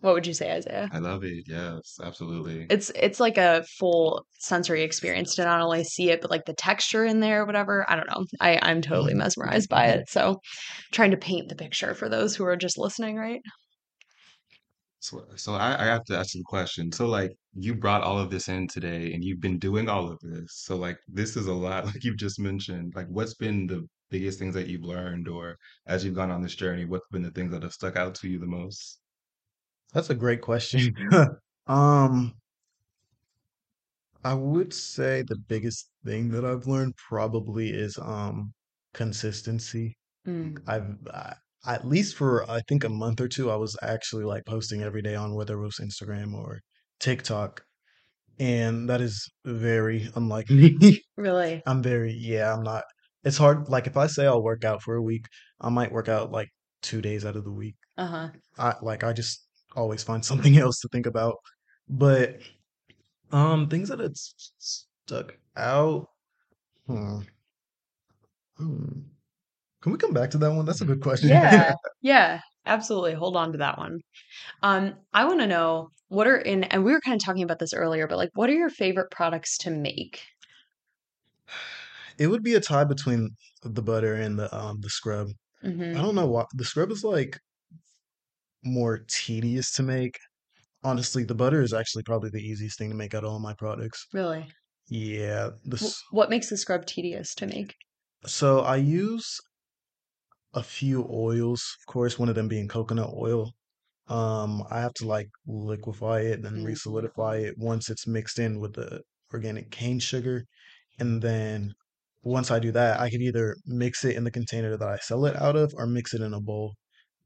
[0.00, 0.88] what would you say, Isiah?
[0.92, 1.44] I love it.
[1.46, 2.66] Yes, absolutely.
[2.70, 6.54] It's it's like a full sensory experience to not only see it, but like the
[6.54, 7.84] texture in there, whatever.
[7.90, 8.24] I don't know.
[8.40, 9.18] I I'm totally Mhm.
[9.18, 10.08] mesmerized by it.
[10.08, 10.40] So,
[10.92, 13.40] trying to paint the picture for those who are just listening, right?
[15.00, 16.90] So, so I, I have to ask you a question.
[16.92, 20.18] So, like, you brought all of this in today, and you've been doing all of
[20.20, 20.52] this.
[20.64, 22.94] So, like, this is a lot, like you've just mentioned.
[22.94, 26.54] Like, what's been the biggest things that you've learned, or as you've gone on this
[26.54, 29.00] journey, what's been the things that have stuck out to you the most?
[29.92, 30.94] That's a great question.
[31.68, 32.36] Um,
[34.24, 38.52] I would say the biggest thing that I've learned probably is um
[38.92, 39.96] consistency.
[40.26, 44.24] Mm, I've I, at least for I think a month or two, I was actually
[44.24, 46.60] like posting every day on whether it was Instagram or
[47.00, 47.62] TikTok,
[48.38, 51.02] and that is very unlike me.
[51.16, 51.62] really?
[51.66, 52.84] I'm very, yeah, I'm not.
[53.24, 53.68] It's hard.
[53.68, 55.26] Like if I say I'll work out for a week,
[55.60, 56.48] I might work out like
[56.82, 57.76] two days out of the week.
[57.98, 58.28] Uh-huh.
[58.58, 61.36] I like I just always find something else to think about.
[61.88, 62.40] But
[63.32, 66.08] um, things that had stuck out.
[66.86, 67.20] Hmm.
[68.56, 69.00] Hmm.
[69.82, 70.64] Can we come back to that one?
[70.64, 71.28] That's a good question.
[71.28, 71.74] Yeah.
[72.00, 73.14] Yeah, absolutely.
[73.14, 74.00] Hold on to that one.
[74.62, 77.58] Um, I want to know what are in, and we were kind of talking about
[77.60, 80.22] this earlier, but like, what are your favorite products to make?
[82.18, 85.28] It would be a tie between the butter and the um the scrub.
[85.94, 87.40] I hmm don't know why the scrub is like
[88.64, 90.18] more tedious to make.
[90.84, 93.54] Honestly, the butter is actually probably the easiest thing to make out of all my
[93.54, 94.06] products.
[94.12, 94.56] Really?
[94.88, 97.76] Yeah, this What makes the scrub tedious to make?
[98.26, 99.38] so I use
[100.56, 103.52] a few oils, of course, one of them being coconut oil.
[104.08, 108.60] Um, I have to like liquefy it, then Mm, re-solidify it once it's mixed in
[108.60, 109.02] with the
[109.34, 110.46] organic cane sugar.
[110.98, 111.74] And then
[112.22, 115.26] once I do that, I could either mix it in the container that I sell
[115.26, 116.74] it out of or mix it in a bowl.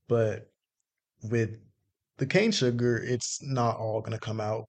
[0.09, 0.49] But
[1.23, 1.51] with
[2.19, 4.67] the cane sugar, it's not all gonna come out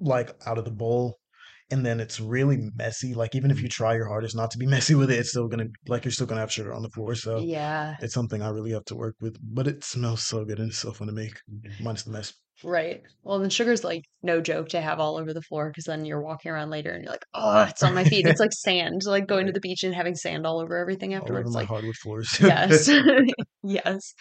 [0.00, 1.18] like out of the bowl.
[1.70, 2.76] And then it's really mm-hmm.
[2.76, 3.14] messy.
[3.14, 5.48] Like even if you try your hardest not to be messy with it, it's still
[5.48, 7.14] gonna like you're still gonna have sugar on the floor.
[7.14, 9.36] So Yeah, it's something I really have to work with.
[9.42, 11.34] But it smells so good and it's so fun to make.
[11.80, 12.32] Minus the mess.
[12.64, 13.02] right.
[13.22, 16.22] Well, then sugar's like no joke to have all over the floor because then you're
[16.22, 18.26] walking around later and you're like, oh, it's on my feet.
[18.26, 21.30] It's like sand, like going to the beach and having sand all over everything All
[21.30, 21.54] over afterwards.
[21.54, 22.28] my Like, hardwood floors.
[22.40, 22.88] yes,
[23.62, 24.14] yes.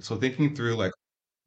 [0.00, 0.92] So, thinking through like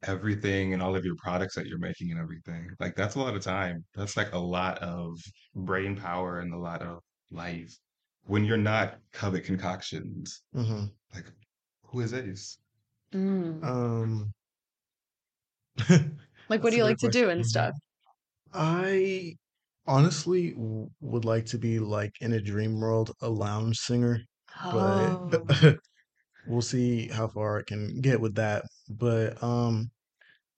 [0.06, 3.34] everything and all of your products that you're making and everything, like that's a lot
[3.36, 3.84] of time.
[3.94, 5.18] That's like a lot of
[5.54, 7.74] brain power and a lot of life.
[8.24, 11.26] When you're not Covet Concoctions, hmm like
[11.84, 12.58] who is Ace?
[13.12, 13.62] Mm.
[13.62, 14.32] Um,
[16.48, 17.74] Like, what do you great like to do and stuff?
[18.52, 19.36] I
[19.86, 24.20] honestly w- would like to be like in a dream world, a lounge singer,
[24.62, 25.30] but Oh,
[26.44, 28.64] we'll see how far I can get with that.
[28.88, 29.90] But um,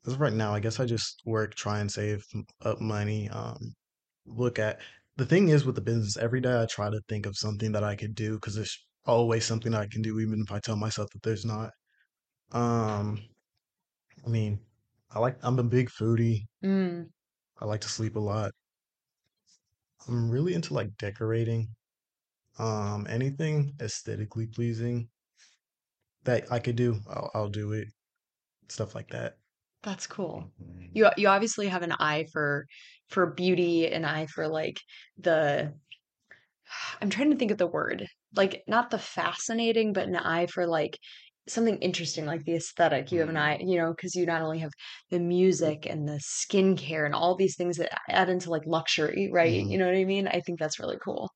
[0.07, 2.25] as of right now, I guess I just work, try and save
[2.63, 3.29] up money.
[3.31, 3.75] Um,
[4.27, 4.81] look at
[5.17, 7.85] the thing is with the business, every day I try to think of something that
[7.85, 11.11] I could do because there's always something I can do, even if I tell myself
[11.13, 11.73] that there's not.
[12.53, 13.23] Um,
[14.25, 14.61] I mean.
[15.11, 16.47] I like I'm a big foodie.
[16.63, 17.09] Mm,
[17.61, 18.53] I like to sleep a lot.
[20.09, 21.77] I'm really into like decorating.
[22.59, 25.11] Um, anything aesthetically pleasing
[26.25, 27.89] that I could do, I'll, I'll do it.
[28.69, 29.39] Stuff like that.
[29.83, 30.53] That's cool.
[30.59, 30.91] Mhm.
[30.93, 32.67] You you obviously have an eye for
[33.09, 34.81] for beauty, an eye for like
[35.17, 35.75] the
[37.01, 38.07] I'm trying to think of the word.
[38.37, 40.99] Like not the fascinating, but an eye for like
[41.49, 43.11] something interesting, like the aesthetic.
[43.13, 43.39] You have an Mm.
[43.39, 44.73] eye, you know, because you not only have
[45.11, 49.65] the music and the skincare and all these things that add into like luxury, right?
[49.65, 50.29] hmm You know what I mean?
[50.29, 51.31] I think that's really cool.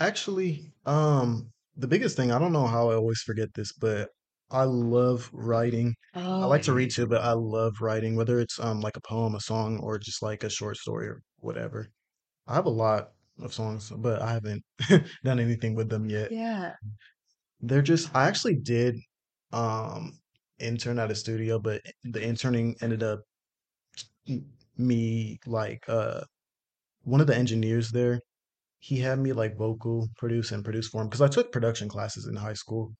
[0.00, 4.10] Actually, um, the biggest thing, I don't know how I always forget this, but
[4.50, 5.94] I love writing.
[6.40, 6.76] I like Oh, to Mhm.
[6.76, 9.98] read too, but I love writing, whether it's um like a poem, a song, or
[9.98, 11.88] just like a short story or whatever.
[12.48, 14.64] I have a lot of songs, but I haven't
[15.24, 16.30] done anything with them yet.
[16.30, 16.76] yeah.
[17.60, 18.96] They're just, I actually did
[19.52, 20.18] um
[20.58, 23.20] intern at a studio, but the interning ended up
[24.28, 26.22] m- me like uh
[27.02, 28.20] one of the engineers there,
[28.80, 32.26] he had me like vocal produce and produce for him because I took production classes
[32.26, 32.94] in high school.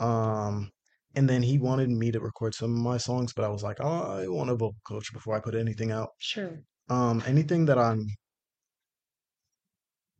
[0.00, 0.70] Um
[1.16, 3.78] and then he wanted me to record some of my songs, but I was like,
[3.80, 6.10] oh, I want a vocal coach before I put anything out.
[6.18, 6.62] Sure.
[6.90, 8.06] Um anything that I'm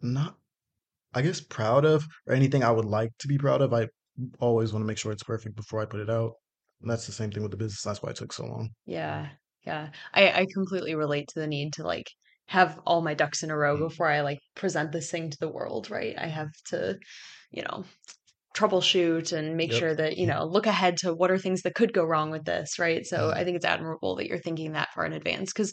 [0.00, 0.38] not
[1.14, 3.88] I guess proud of or anything I would like to be proud of, I
[4.40, 6.34] always want to make sure it's perfect before I put it out.
[6.82, 7.82] And that's the same thing with the business.
[7.82, 8.70] That's why it took so long.
[8.84, 9.30] Yeah,
[9.64, 9.92] yeah.
[10.14, 12.10] I I completely relate to the need to like
[12.46, 13.88] have all my ducks in a row Mm.
[13.88, 16.16] before I like present this thing to the world, right?
[16.18, 16.98] I have to,
[17.50, 17.84] you know,
[18.56, 19.72] troubleshoot and make Yep.
[19.72, 22.44] sure that, you know, look ahead to what are things that could go wrong with
[22.44, 23.06] this, right?
[23.06, 23.36] So Mhm.
[23.36, 25.72] I think it's admirable that you're thinking that far in advance because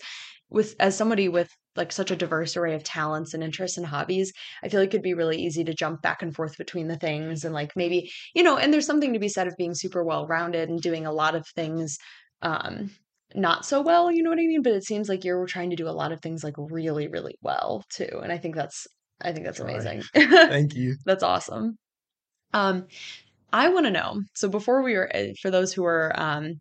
[0.50, 4.32] with as somebody with like such a diverse array of talents and interests and hobbies,
[4.63, 7.43] I feel like it'd be really easy to jump back and forth between the things
[7.43, 10.69] and like maybe, you know, and there's something to be said of being super well-rounded
[10.69, 11.98] and doing a lot of things
[12.41, 12.91] um
[13.36, 14.62] not so well, you know what I mean?
[14.62, 17.36] But it seems like you're trying to do a lot of things like really, really
[17.41, 18.19] well too.
[18.22, 18.86] And I think that's
[19.22, 20.10] I think that's amazing.
[20.48, 20.96] Thank you.
[21.06, 21.78] That's awesome.
[22.54, 22.88] Um,
[23.54, 24.22] I want to know.
[24.36, 26.60] So before we were, uh, for those who are um,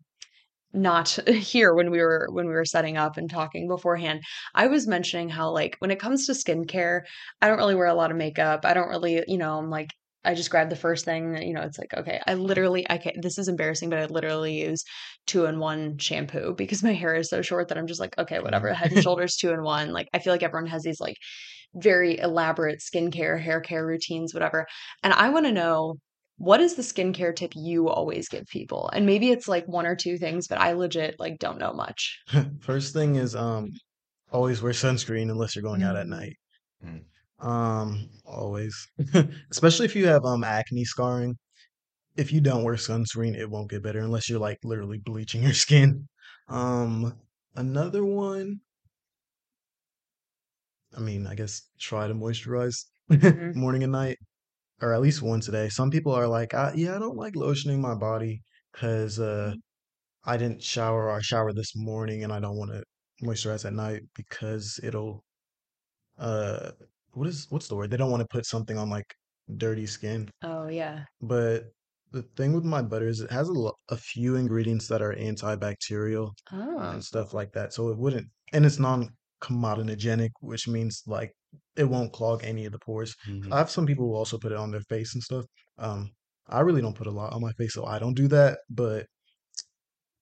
[0.73, 4.21] not here when we were when we were setting up and talking beforehand,
[4.55, 7.01] I was mentioning how like when it comes to skincare,
[7.41, 8.61] I don't really wear a lot of makeup.
[8.65, 9.89] I don't really, you know, I'm like
[10.25, 13.21] I just grab the first thing, you know, it's like okay, I literally I can
[13.21, 14.83] this is embarrassing, but I literally use
[15.27, 18.39] two in one shampoo because my hair is so short that I'm just like, okay,
[18.39, 19.01] whatever, Head and.
[19.03, 19.91] Shoulders two in one.
[19.93, 21.17] Like I feel like everyone has these like
[21.75, 24.67] very elaborate skincare, hair care routines, whatever.
[25.03, 25.95] And I want to know
[26.37, 28.89] what is the skincare tip you always give people?
[28.93, 32.19] And maybe it's like one or two things, but I legit like don't know much.
[32.61, 33.69] First thing is um
[34.31, 36.37] always wear sunscreen unless you're going out at Mm, night.
[36.83, 37.03] Mm.
[37.39, 38.75] Um, always.
[39.51, 41.37] Especially if you have um acne scarring.
[42.17, 45.53] If you don't wear sunscreen, it won't get better unless you're like literally bleaching your
[45.65, 46.07] skin.
[46.49, 47.19] Um,
[47.55, 48.61] another one,
[50.97, 54.17] I mean, I guess try to moisturize mhm, morning and night,
[54.81, 55.69] or at least once a day.
[55.69, 59.53] Some people are like, I, yeah, I don't like lotioning my body because uh
[60.25, 62.83] I didn't shower or I showered this morning and I don't want to
[63.23, 65.23] moisturize at night because it'll
[66.17, 66.71] uh
[67.13, 67.91] what is what's the word?
[67.91, 69.05] They don't want to put something on like
[69.57, 70.29] dirty skin.
[70.43, 71.05] Oh yeah.
[71.21, 71.65] But
[72.11, 75.15] the thing with my butter is it has a, lo- a few ingredients that are
[75.15, 77.73] antibacterial Oh, and stuff like that.
[77.73, 78.79] So it wouldn't, and it's
[79.49, 81.33] non-comedogenic, which means like
[81.75, 83.15] it won't clog any of the pores.
[83.51, 83.59] I Mhm.
[83.59, 85.45] have some people who also put it on their face and stuff.
[85.77, 86.11] Um,
[86.47, 89.07] I really don't put a lot on my face, so I don't do that, but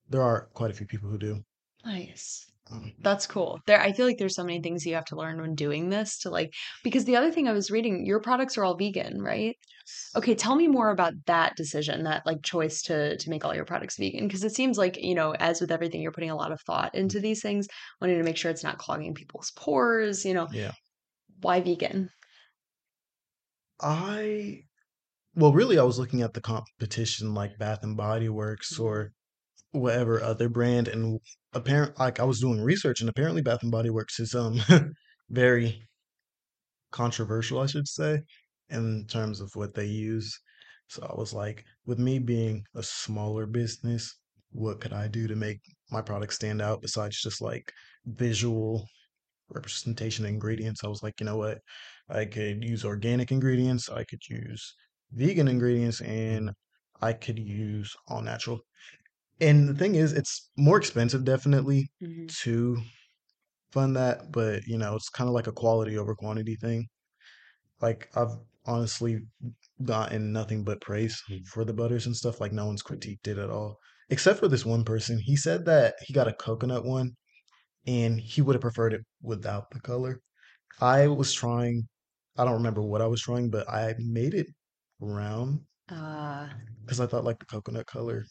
[0.08, 1.44] there are quite a few people who do.
[1.86, 2.52] nice.
[2.72, 3.60] Um, That's cool.
[3.68, 6.18] There, I feel like there's so many things you have to learn when doing this
[6.20, 6.54] to like,
[6.84, 9.56] because the other thing I was reading, your products are all vegan, right?
[10.16, 13.66] Okay, tell me more about that decision, that like choice to to make all your
[13.66, 16.52] products vegan, because it seems like, you know, as with everything, you're putting a lot
[16.52, 17.68] of thought into these things,
[18.00, 20.48] wanting to make sure it's not clogging people's pores, you know.
[20.52, 20.72] yeah.
[21.42, 22.10] Why vegan?
[23.82, 24.62] I,
[25.36, 28.84] well, really, I was looking at the competition like Bath and Body Works Mm.
[28.84, 29.12] or
[29.72, 31.20] whatever other brand and
[31.54, 34.62] apparent like I was doing research and apparently Bath and Body Works is um
[35.30, 35.84] very
[36.92, 38.22] controversial, I should say,
[38.70, 40.38] in terms of what they use.
[40.88, 44.18] So I was like, with me being a smaller business,
[44.52, 45.60] what could I do to make
[45.90, 47.72] my product stand out besides just like
[48.06, 48.86] visual
[49.50, 50.84] representation ingredients?
[50.84, 51.60] I was like, you know what?
[52.10, 54.76] I could use organic ingredients, I could use
[55.14, 56.52] vegan ingredients, and
[57.02, 58.62] I could use all natural.
[59.42, 62.78] And the thing is, it's more expensive definitely hmm to
[63.72, 66.88] fund that, but you know, it's kind of like a quality over quantity thing.
[67.82, 69.22] Like I've honestly
[69.84, 71.46] gotten nothing but praise Mm.
[71.46, 72.42] for the butters and stuff.
[72.42, 73.78] Like no one's critiqued it at all.
[74.10, 75.20] except for this one person.
[75.20, 77.14] He said that he got a coconut one
[77.88, 80.22] and he would have preferred it without the color.
[80.82, 81.90] I was trying,
[82.38, 84.48] I don't remember what I was trying, but I made it
[85.00, 86.50] brown Uh,
[86.86, 88.26] because I thought like the coconut color,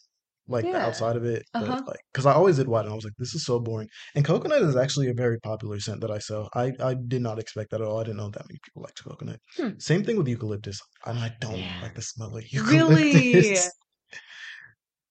[0.50, 1.66] like the outside of it, Uh-huh.
[1.66, 3.88] but like because I always did white and I was like, this is so boring.
[4.14, 6.48] And coconut is actually a very popular scent that I sell.
[6.54, 8.00] I I did not expect that at all.
[8.00, 9.40] I didn't know that many people liked coconut.
[9.56, 9.78] Hmm.
[9.78, 11.80] Same thing with eucalyptus, and I don't Yeah.
[11.80, 12.70] like the smell of eucalyptus.
[12.70, 13.70] Really?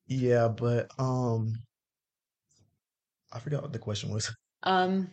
[0.07, 1.63] Yeah, but um,
[3.31, 4.31] I forgot what the question was.
[4.63, 5.11] Um,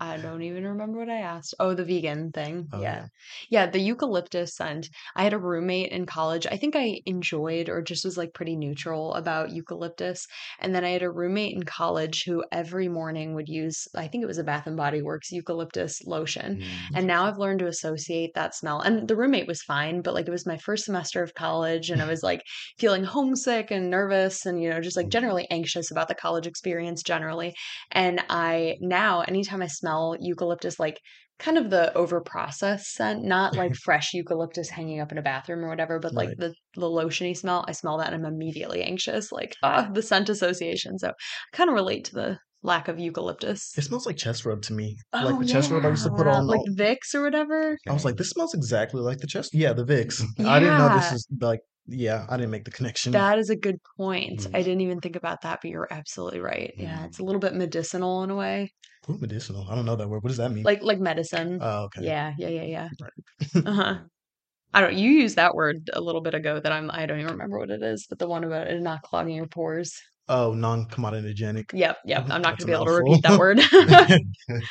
[0.00, 1.54] I don't even remember what I asked.
[1.58, 2.68] Oh, the vegan thing.
[2.72, 2.88] Oh Yeah.
[2.88, 3.06] yeah.
[3.50, 4.88] Yeah, the eucalyptus scent.
[5.16, 6.46] I had a roommate in college.
[6.46, 10.24] I think I enjoyed or just was like pretty neutral about eucalyptus.
[10.60, 14.22] And then I had a roommate in college who every morning would use, I think
[14.22, 16.58] it was a Bath and Body Works eucalyptus lotion.
[16.60, 16.90] Mm.
[16.94, 18.80] And now I've learned to associate that smell.
[18.80, 22.00] And the roommate was fine, but like it was my first semester of college and
[22.00, 22.42] I was like
[22.78, 27.02] feeling homesick and nervous and, you know, just like generally anxious about the college experience
[27.02, 27.52] generally.
[27.90, 29.87] And I now, anytime I smell
[30.20, 30.98] eucalyptus, like
[31.38, 35.64] kind of the over processed scent, not like fresh eucalyptus hanging up in a bathroom
[35.64, 36.38] or whatever, but like Right.
[36.38, 39.30] the, the lotiony smell, I smell that and I'm immediately anxious.
[39.30, 40.98] Like, ah, the scent association.
[40.98, 43.72] So I kind of relate to the lack of eucalyptus.
[43.78, 44.96] It smells like chest rub to me.
[45.12, 46.46] Oh, Like the chest rub I used to put on.
[46.48, 47.78] like all- Vicks or whatever.
[47.88, 49.54] I was like, this smells exactly like the chest.
[49.54, 50.20] Yeah, the Vicks.
[50.44, 51.14] I didn't know this Yeah.
[51.14, 51.60] is like.
[51.88, 53.12] Yeah, I didn't make the connection.
[53.12, 54.40] That is a good point.
[54.40, 54.50] Mm.
[54.54, 56.72] I didn't even think about that, but you're absolutely right.
[56.76, 57.06] Yeah, Mm.
[57.06, 58.72] it's a little bit medicinal in a way,
[59.08, 59.66] Ooh, medicinal.
[59.70, 60.22] I don't know that word.
[60.22, 60.64] What does that mean?
[60.64, 61.58] like like medicine.
[61.62, 62.04] Oh, okay.
[62.04, 62.88] Yeah, yeah, yeah, yeah.
[63.00, 63.66] Right.
[63.66, 63.98] Uh-huh.
[64.74, 64.94] I don't.
[64.94, 66.90] You used that word a little bit ago that I'm.
[66.90, 69.46] I don't even remember what it is, but the one about it not clogging your
[69.46, 69.98] pores.
[70.28, 71.72] Oh, non-commoditogenic.
[71.72, 72.26] Yep, yep.
[72.28, 73.60] I'm not gonna a be able to repeat that word.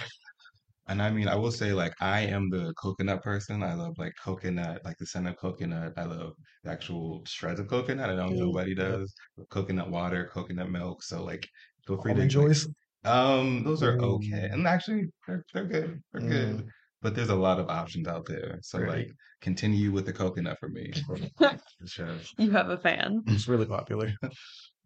[0.88, 3.62] And I mean, I will say, like, I am the coconut person.
[3.63, 5.93] I love like coconut, like the scent of coconut.
[5.97, 8.10] I love the actual shreds of coconut.
[8.10, 9.13] I don't know Mm, nobody does.
[9.50, 11.04] Coconut water, coconut milk.
[11.04, 11.47] So like,
[11.86, 12.67] feel free to Almond joys.
[13.04, 14.50] um, those are okay.
[14.52, 16.02] And actually, they're they're good.
[16.13, 16.63] They're good.
[16.63, 16.69] Mm,
[17.02, 18.60] But there's a lot of options out there.
[18.62, 18.89] So right.
[18.89, 20.91] like, continue with the coconut for me.
[21.80, 22.17] For sure.
[22.38, 23.23] you have a fan.
[23.28, 24.12] It's really popular.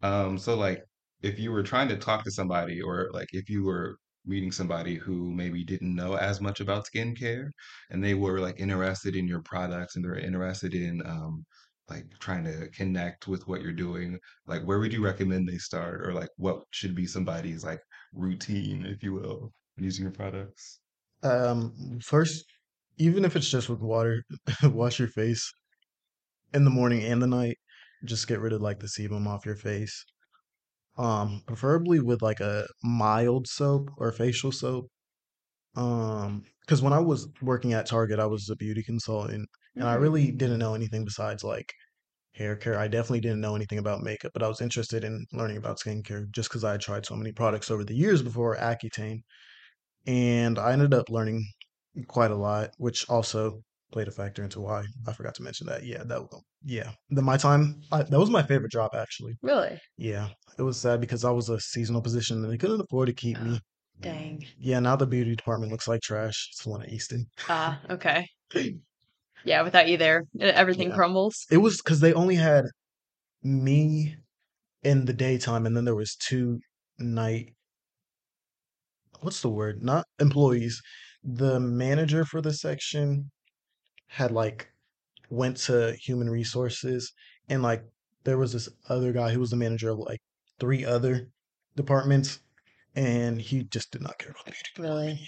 [0.02, 0.82] Um, so like
[1.22, 4.94] if you were trying to talk to somebody or like if you were meeting somebody
[4.96, 7.50] who maybe didn't know as much about skincare
[7.90, 11.44] and they were like interested in your products and they're interested in um
[11.88, 16.06] like trying to connect with what you're doing, like where would you recommend they start
[16.06, 17.80] or like what should be somebody's like
[18.12, 20.80] routine, if you will, using your products?
[21.22, 22.44] Um, first,
[22.98, 24.22] even if it's just with water,
[24.62, 25.52] wash your face
[26.54, 27.56] in the morning and the night.
[28.04, 30.04] Just get rid of like the sebum off your face.
[30.96, 34.88] Um, preferably with like a mild soap or facial soap.
[35.76, 39.94] Um, because when I was working at Target, I was a beauty consultant and I
[39.94, 40.02] Mhm.
[40.02, 41.72] really didn't know anything besides like
[42.34, 42.78] hair care.
[42.78, 46.30] I definitely didn't know anything about makeup, but I was interested in learning about skincare
[46.32, 49.20] just because I had tried so many products over the years before Accutane.
[50.06, 51.44] And I ended up learning
[52.08, 55.84] quite a lot, which also played a factor into why I forgot to mention that.
[55.84, 56.22] Yeah, that
[56.64, 56.90] yeah.
[57.10, 59.34] The my time I, that was my favorite job actually.
[59.42, 59.80] Really?
[59.96, 63.14] Yeah, it was sad because I was a seasonal position and they couldn't afford to
[63.14, 63.60] keep me.
[64.00, 64.44] Dang.
[64.58, 66.48] Yeah, now the beauty department looks like trash.
[66.50, 67.26] It's the one at Easton.
[67.48, 68.26] Ah, okay.
[69.44, 70.94] Yeah, without you there, everything Yeah.
[70.94, 71.46] crumbles.
[71.50, 72.64] It was because they only had
[73.42, 74.16] me
[74.82, 76.60] in the daytime, and then there was two
[76.98, 77.54] night.
[79.20, 79.82] What's the word?
[79.82, 80.80] Not employees.
[81.22, 83.30] The manager for the section
[84.08, 84.71] had like
[85.32, 87.12] went to human resources,
[87.48, 87.84] and like
[88.24, 90.20] there was this other guy who was the manager of like
[90.60, 91.28] three other
[91.74, 92.40] departments,
[92.94, 94.70] and he just did not care about the beauty.
[94.78, 95.20] Really?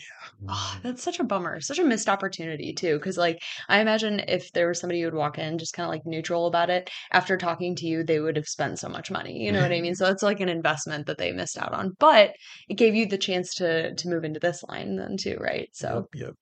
[0.49, 1.61] Oh, that's such a bummer.
[1.61, 2.99] Such a missed opportunity too.
[2.99, 5.91] Because like I imagine if there was somebody who would walk in just kind of
[5.91, 9.43] like neutral about it, after talking to you, they would have spent so much money.
[9.43, 9.95] You know what I mean?
[10.05, 11.93] So it's like an investment that they missed out on.
[11.99, 12.35] But
[12.69, 15.69] it gave you the chance to to move into this line then too, right?
[15.73, 16.35] So Yep, yep.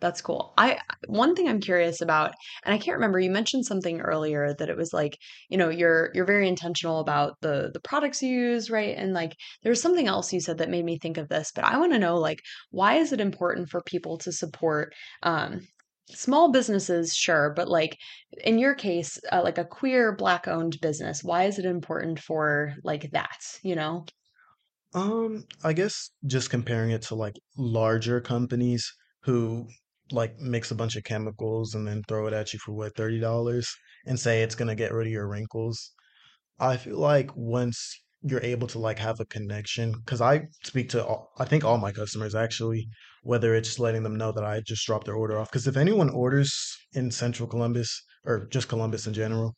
[0.00, 0.52] That's cool.
[0.58, 0.78] I
[1.08, 4.76] one thing I'm curious about, and I can't remember, you mentioned something earlier that it
[4.76, 5.16] was like,
[5.48, 8.96] you know, you're you're very intentional about the the products you use, right?
[8.96, 9.32] And like
[9.62, 11.98] there's something else you said that made me think of this, but I want to
[11.98, 15.66] know like why is it important for people to support um
[16.10, 17.96] small businesses, sure, but like
[18.44, 22.74] in your case, uh, like a queer black owned business, why is it important for
[22.84, 24.04] like that, you know?
[24.94, 29.68] Um, I guess just comparing it to like larger companies who
[30.12, 33.66] like mix a bunch of chemicals and then throw it at you for what, $30
[34.06, 35.92] and say it's gonna get rid of your wrinkles.
[36.58, 41.04] I feel like once you're able to like have a connection, because I speak to
[41.04, 42.88] all, I think all my customers actually,
[43.22, 45.50] whether it's letting them know that I just dropped their order off.
[45.50, 46.52] Because if anyone orders
[46.92, 49.54] in Central Columbus or just Columbus in general,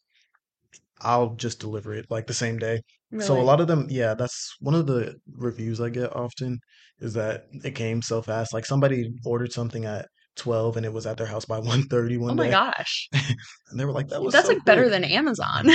[1.00, 2.80] I'll just deliver it like the same day.
[3.20, 6.58] So a lot of them, yeah, that's one of the reviews I get often
[6.98, 8.52] is that it came so fast.
[8.52, 10.08] Like somebody ordered something at
[10.38, 12.50] 12 and it was at their house by one thirty Oh one my day.
[12.50, 13.08] gosh.
[13.70, 15.72] And they were like, that was That's so like better than Amazon, you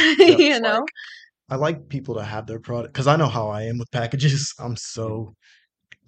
[0.50, 0.86] It's like know?
[1.50, 4.54] I like people to have their product because I know how I am with packages.
[4.60, 5.36] I'm so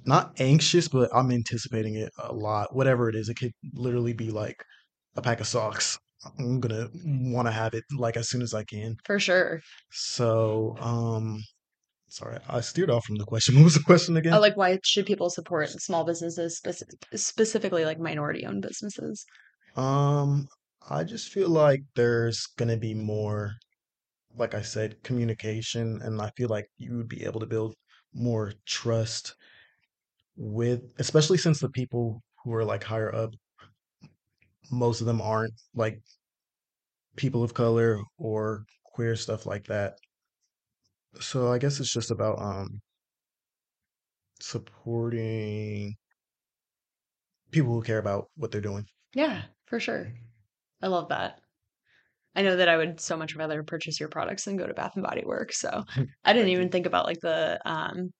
[0.05, 2.75] not anxious, but I'm anticipating it a lot.
[2.75, 4.57] Whatever it is, it could literally be like
[5.15, 5.97] a pack of socks.
[6.39, 8.97] I'm gonna want to have it like as soon as I can.
[9.05, 9.61] For sure.
[9.91, 11.43] So, um,
[12.15, 13.55] sorry, I steered off from the question.
[13.57, 14.39] What was the question again?
[14.39, 19.25] like why should people support small businesses, speci specifically like minority-owned businesses?
[19.75, 20.47] Um,
[20.89, 23.51] I just feel like there's gonna be more,
[24.37, 27.75] like I said, communication, and I feel like you would be able to build
[28.13, 29.35] more trust
[30.37, 33.31] with, especially since the people who are like higher up,
[34.71, 35.99] most of them aren't like
[37.15, 39.97] people of color or queer stuff like that.
[41.19, 42.81] So I guess it's just about um
[44.39, 45.97] supporting
[47.51, 48.85] people who care about what they're doing.
[49.13, 50.11] Yeah, for sure.
[50.81, 51.39] I love that.
[52.35, 54.95] I know that I would so much rather purchase your products than go to Bath
[54.95, 55.59] and Body Works.
[55.59, 55.85] So
[56.25, 58.11] I didn't even think about like the um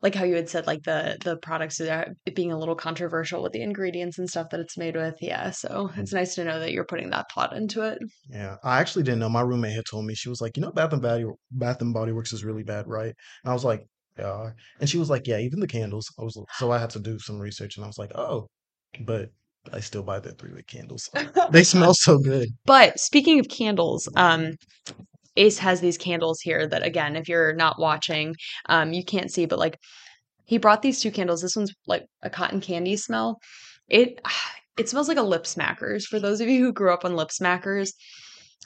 [0.00, 3.52] like how you had said like the the products are being a little controversial with
[3.52, 5.16] the ingredients and stuff that it's made with.
[5.20, 7.98] Yeah, so it's nice to know that you're putting that thought into it.
[8.28, 9.28] Yeah, I actually didn't know.
[9.28, 11.92] My roommate had told me she was like, you know, Bath and Body Bath and
[11.92, 13.14] Body Works is really bad, right?
[13.44, 13.86] And I was like,
[14.18, 14.50] yeah.
[14.80, 16.12] And she was like, yeah, even the candles.
[16.18, 18.48] I was so I had to do some research, and I was like, oh,
[19.00, 19.30] but
[19.72, 21.10] I still buy the three wick candles.
[21.50, 22.48] They smell so good.
[22.64, 24.54] But speaking of candles, um
[25.38, 28.34] Ace has these candles here that again, if you're not watching,
[28.66, 29.78] um you can't see, but like
[30.44, 31.42] he brought these two candles.
[31.42, 33.38] This one's like a cotton candy smell.
[33.88, 34.20] It
[34.78, 36.04] it smells like a lip smackers.
[36.04, 37.90] For those of you who grew up on lip smackers,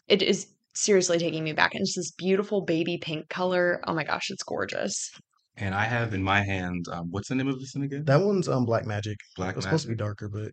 [0.09, 1.75] it is seriously taking me back.
[1.75, 3.81] And it's this beautiful baby pink color.
[3.87, 5.11] Oh my gosh, it's gorgeous.
[5.57, 8.05] And I have in my hand, um, what's the name of this one again?
[8.05, 9.19] That one's um Black Magic.
[9.37, 10.53] Black was supposed to be darker, but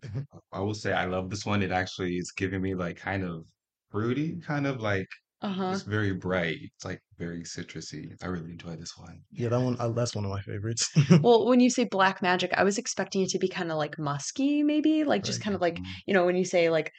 [0.51, 1.61] I will say I love this one.
[1.61, 3.45] It actually is giving me like kind of
[3.91, 5.07] fruity, kind of like
[5.41, 5.79] Uh-huh.
[5.79, 6.57] it's very bright.
[6.61, 8.15] It's like very citrusy.
[8.23, 9.23] I really enjoy this one.
[9.31, 10.89] yeah, that one uh, that's one of my favorites.
[11.21, 13.97] Well, when you say black magic, I was expecting it to be kind of like
[13.99, 16.01] musky, maybe, like just kind of like, Mhm.
[16.05, 16.91] you know, when you say like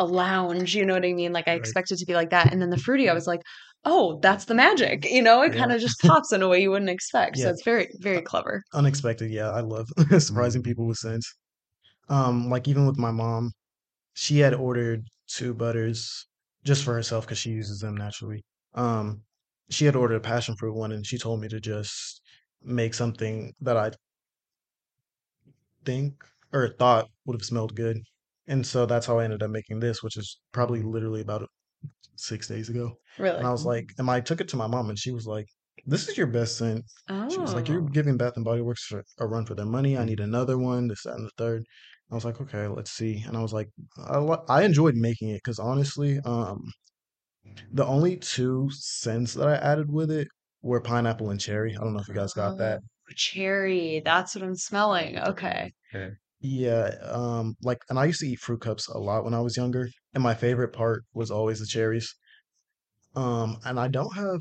[0.00, 1.32] a lounge, you know what I mean?
[1.32, 1.54] Like I right.
[1.54, 2.52] expect it to be like that.
[2.52, 3.40] And then the fruity, I was like,
[3.84, 5.04] oh, that's the magic.
[5.10, 7.38] You know, it Yeah, kind of just pops in a way you wouldn't expect.
[7.38, 8.62] So it's very, very uh, clever.
[8.74, 9.30] Unexpected.
[9.30, 9.88] Yeah, I love
[10.18, 10.62] surprising Mhm.
[10.62, 11.32] people with scents.
[12.08, 13.52] Um, like even with my mom,
[14.14, 16.26] she had ordered two butters
[16.68, 18.40] just for herself because she uses them naturally.
[18.74, 19.22] Um,
[19.70, 22.22] she had ordered a passion fruit one, and she told me to just
[22.62, 23.88] make something that I
[25.84, 27.98] think or thought would have smelled good.
[28.46, 31.46] And so that's how I ended up making this, which is probably literally about
[32.16, 32.96] six days ago.
[33.18, 33.38] Really?
[33.38, 35.46] And I was like, and I took it to my mom, and she was like,
[35.86, 37.28] "This is your best scent." Oh.
[37.30, 39.96] She was like, "You're Oh, giving Bath and Body Works a run for their money.
[39.98, 41.64] I need another one, this, that, and the third.
[42.10, 45.38] I was like, "Okay, let's see." And I was like, I, I enjoyed making it
[45.44, 46.72] because honestly, um,
[47.72, 50.28] the only two scents that I added with it
[50.62, 51.76] were pineapple and cherry.
[51.76, 52.80] I don't know if you guys got oh, that.
[53.14, 54.00] cherry.
[54.04, 55.18] That's what I'm smelling.
[55.18, 55.72] Okay.
[55.94, 56.14] Okay.
[56.40, 59.56] Yeah, um, like, and I used to eat fruit cups a lot when I was
[59.56, 62.14] younger, and my favorite part was always the cherries.
[63.14, 64.40] Um, and I don't have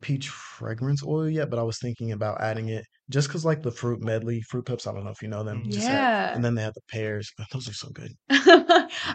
[0.00, 3.70] peach fragrance oil yet, but I was thinking about adding it just because, like, the
[3.70, 4.86] fruit medley fruit cups.
[4.86, 5.64] I don't know if you know them.
[5.64, 5.70] Mhm.
[5.70, 6.34] Just have, Yeah.
[6.34, 7.30] and then they have the pears.
[7.36, 8.12] but Those are so good.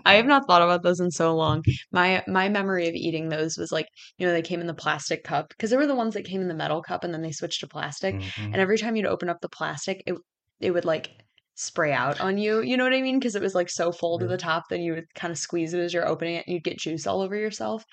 [0.05, 1.63] I have not thought about those in so long.
[1.91, 5.23] My my memory of eating those was like, you know, they came in the plastic
[5.23, 7.31] cup because there were the ones that came in the metal cup and then they
[7.31, 8.21] switched to plastic.
[8.51, 8.61] And Mhm.
[8.61, 10.15] every time you'd open up the plastic, it
[10.59, 11.09] it would like
[11.55, 12.61] spray out on you.
[12.61, 13.19] You know what I mean?
[13.19, 14.35] Because it was like so full to Really?
[14.35, 16.63] the top, then you would kind of squeeze it as you're opening it and you'd
[16.63, 17.83] get juice all over yourself.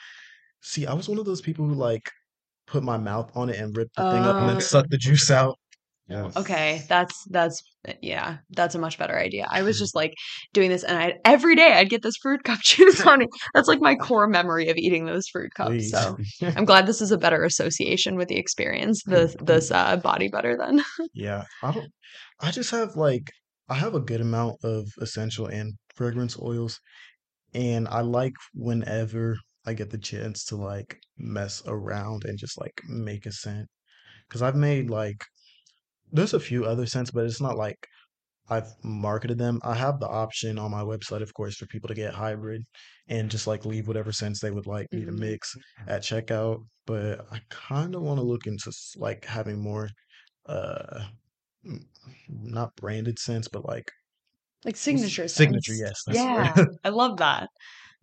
[0.62, 2.10] See, I was one of those people who like
[2.72, 4.96] put my mouth on it and rip the thing up and then Oh, suck the
[4.96, 5.58] juice out.
[6.08, 6.36] Yes.
[6.36, 6.82] okay.
[6.88, 7.62] That's that's
[8.00, 9.46] yeah, that's a much better idea.
[9.50, 10.14] I was just like
[10.52, 13.28] doing this and I every day I'd get this fruit cup juice on it.
[13.54, 15.70] That's like my core memory of eating those fruit cups.
[15.70, 15.90] Please.
[15.90, 16.16] So
[16.56, 20.56] I'm glad this is a better association with the experience, this this uh, body butter
[20.58, 20.82] then.
[21.14, 21.92] Yeah, I don't.
[22.40, 23.30] I just have like
[23.68, 26.80] I have a good amount of essential and fragrance oils,
[27.54, 29.36] and I like whenever
[29.66, 33.68] I get the chance to like mess around and just like make a scent.
[34.28, 35.24] Because I've made like
[36.10, 37.86] there's a few other scents, but it's not like
[38.50, 39.60] I've marketed them.
[39.64, 42.62] I have the option on my website, of course, for people to get hybrid
[43.08, 45.12] and just like leave whatever scents they would like me to Mhm.
[45.12, 45.54] mix
[45.88, 46.60] at checkout.
[46.86, 49.90] But I kind of want to look into s- like having more
[50.46, 51.06] uh
[52.28, 53.90] not branded scents, but like
[54.64, 55.84] Like signature signature, scents.
[55.84, 56.64] yes, that's the Yeah.
[56.84, 57.48] I love that.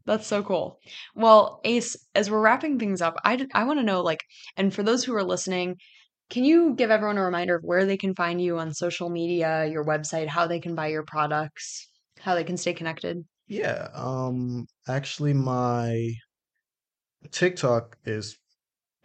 [0.05, 0.79] That's so cool.
[1.15, 4.23] Well, Ace, as we're wrapping things up, I, I want to know, like,
[4.57, 5.75] and for those who are listening,
[6.29, 9.65] can you give everyone a reminder of where they can find you on social media,
[9.65, 11.87] your website, how they can buy your products,
[12.19, 13.23] how they can stay connected?
[13.47, 16.11] Yeah, um, actually, my
[17.31, 18.37] TikTok is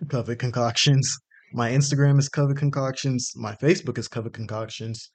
[0.08, 1.16] Covet Concoctions.
[1.54, 3.32] My Instagram is Covet Concoctions.
[3.36, 5.10] My Facebook is Covet Concoctions.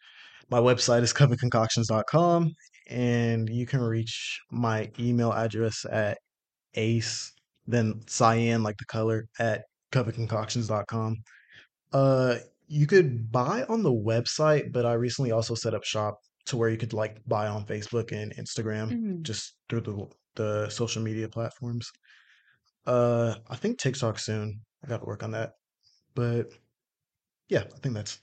[0.49, 2.53] My website is covetconcoctions.com.
[2.89, 6.17] And you can reach my email address at
[6.75, 7.31] ace,
[7.67, 11.17] then cyan, like the color, at covetconcoctions.com.
[11.93, 12.35] Uh,
[12.67, 16.69] you could buy on the website, but I recently also set up shop to where
[16.69, 19.21] you could like buy on Facebook and Instagram Mhm.
[19.23, 21.89] just through the the social media platforms.
[22.85, 24.61] Uh, I think TikTok soon.
[24.83, 25.51] I got to work on that.
[26.15, 26.47] But
[27.49, 28.19] yeah, I think that's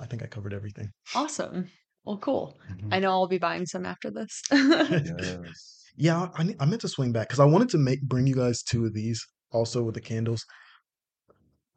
[0.00, 0.90] I think I covered everything.
[1.14, 1.70] Awesome.
[2.06, 2.56] Well, cool.
[2.70, 2.94] Mhm.
[2.94, 4.42] I know I'll be buying some after this.
[4.52, 5.84] Yes.
[5.98, 8.62] Yeah, I, I meant to swing back because I wanted to make bring you guys
[8.62, 10.44] two of these also with the candles,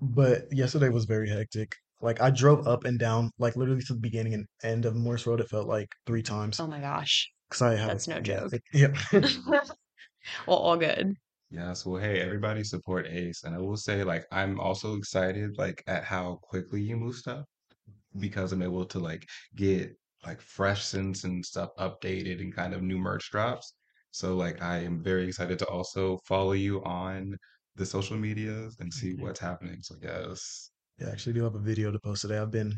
[0.01, 1.75] but yesterday was very hectic.
[2.01, 5.25] Like I drove up and down, like literally to the beginning and end of Morse
[5.25, 5.39] Road.
[5.41, 7.27] It felt like three times oh my gosh.
[7.49, 8.53] because I have That's no joke.
[8.53, 8.93] it- yeah.
[10.47, 11.13] well, all good.
[11.51, 13.43] Yes, well, hey, everybody support Ace.
[13.43, 17.43] And I will say, like, I'm also excited, like, at how quickly you move stuff
[18.19, 19.25] because I'm able to, like,
[19.55, 23.73] get, like, fresh scents and stuff updated and kind of new merch drops.
[24.11, 27.35] So, like, I am very excited to also follow you on
[27.75, 29.17] the social medias and see you.
[29.23, 29.81] what's happening.
[29.81, 30.71] So, yes.
[30.99, 32.37] Yeah, I actually do have a video to post today.
[32.37, 32.73] I've been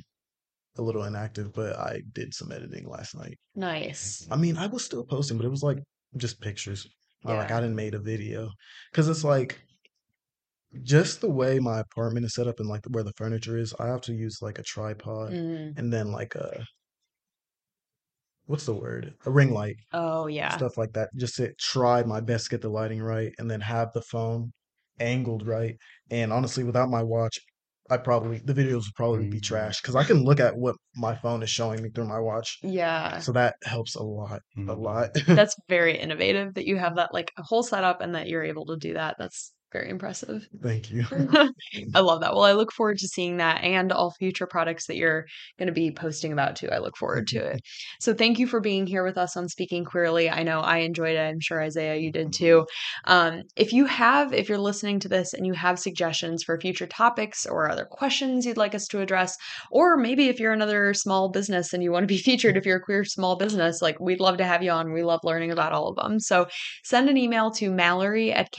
[0.78, 3.38] a little inactive, but I did some editing last night.
[3.56, 4.28] Nice.
[4.30, 5.80] I mean, I was still posting, but it was like
[6.18, 6.88] just pictures.
[7.26, 7.58] I like Yeah.
[7.58, 8.50] I didn't made a video
[8.92, 9.60] because it's like
[10.84, 13.74] just the way my apartment is set up and like where the furniture is.
[13.80, 15.78] I have to use like a tripod Mm.
[15.78, 16.66] and then like a
[18.46, 19.16] what's the word?
[19.26, 20.58] A ring light, Oh, yeah.
[20.58, 21.10] stuff like that.
[21.18, 24.54] Just to try my best to get the lighting right and then have the phone
[25.00, 25.78] angled right.
[26.12, 27.40] And honestly, without my watch,
[27.90, 29.42] I probably the videos would probably be Mm.
[29.42, 32.58] trash because I can look at what my phone is showing me through my watch.
[32.62, 33.24] Yeah.
[33.24, 34.76] So that helps a lot, a Mhm.
[34.76, 35.12] lot.
[35.36, 38.66] That's very innovative that you have that like a whole setup and that you're able
[38.68, 39.16] to do that.
[39.20, 40.48] That's very impressive.
[40.62, 41.06] Thank you.
[41.96, 42.34] I love that.
[42.34, 45.26] Well, I look forward to seeing that and all future products that you're
[45.58, 46.70] going to be posting about too.
[46.70, 47.62] I look forward to it.
[48.00, 50.30] So, thank you for being here with us on Speaking Queerly.
[50.30, 51.20] I know I enjoyed it.
[51.20, 52.66] I'm sure Isiah, you did too.
[53.06, 56.88] Um, if you have, if you're listening to this and you have suggestions for future
[56.88, 59.38] topics or other questions you'd like us to address,
[59.72, 62.78] or maybe if you're another small business and you want to be featured, if you're
[62.78, 64.94] a queer small business, like we'd love to have you on.
[64.94, 66.20] We love learning about all of them.
[66.20, 66.48] So,
[66.84, 68.52] send an email to mallory at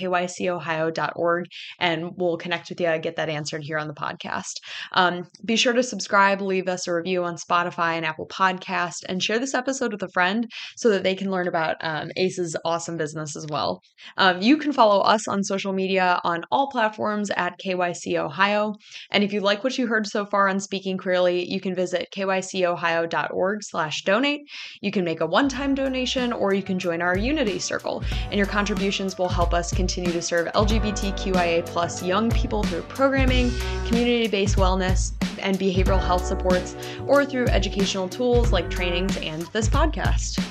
[1.03, 1.47] kycohio.org
[1.79, 4.55] and we'll connect with you get that answered here on the podcast.
[4.93, 9.23] Um, be sure to subscribe, leave us a review on Spotify and Apple Podcast, and
[9.23, 10.47] share this episode with a friend
[10.77, 13.81] so that they can learn about um, Ace's awesome business as well.
[14.17, 18.75] Um, you can follow us on social media on all platforms at KYC Ohio.
[19.11, 22.09] And if you like what you heard so far on Speaking Queerly, you can visit
[22.15, 24.43] kycohio.org slash donate.
[24.81, 28.03] You can make a one-time donation or you can join our Unity Circle.
[28.25, 30.49] And your contributions will help us continue to serve
[30.93, 33.51] LGBTQIA plus young people through programming,
[33.87, 36.77] community-based wellness, and behavioral health supports,
[37.07, 40.43] or through educational tools like trainings and this podcast.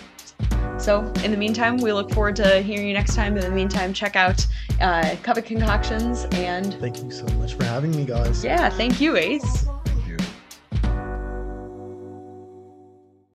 [0.79, 3.37] So, in the meantime, we look forward to hearing you next time.
[3.37, 4.45] In the meantime, check out
[4.79, 8.43] uh, Covet Concoctions and Thank you so much for having me, guys.
[8.43, 9.67] yeah, thank you, Ace.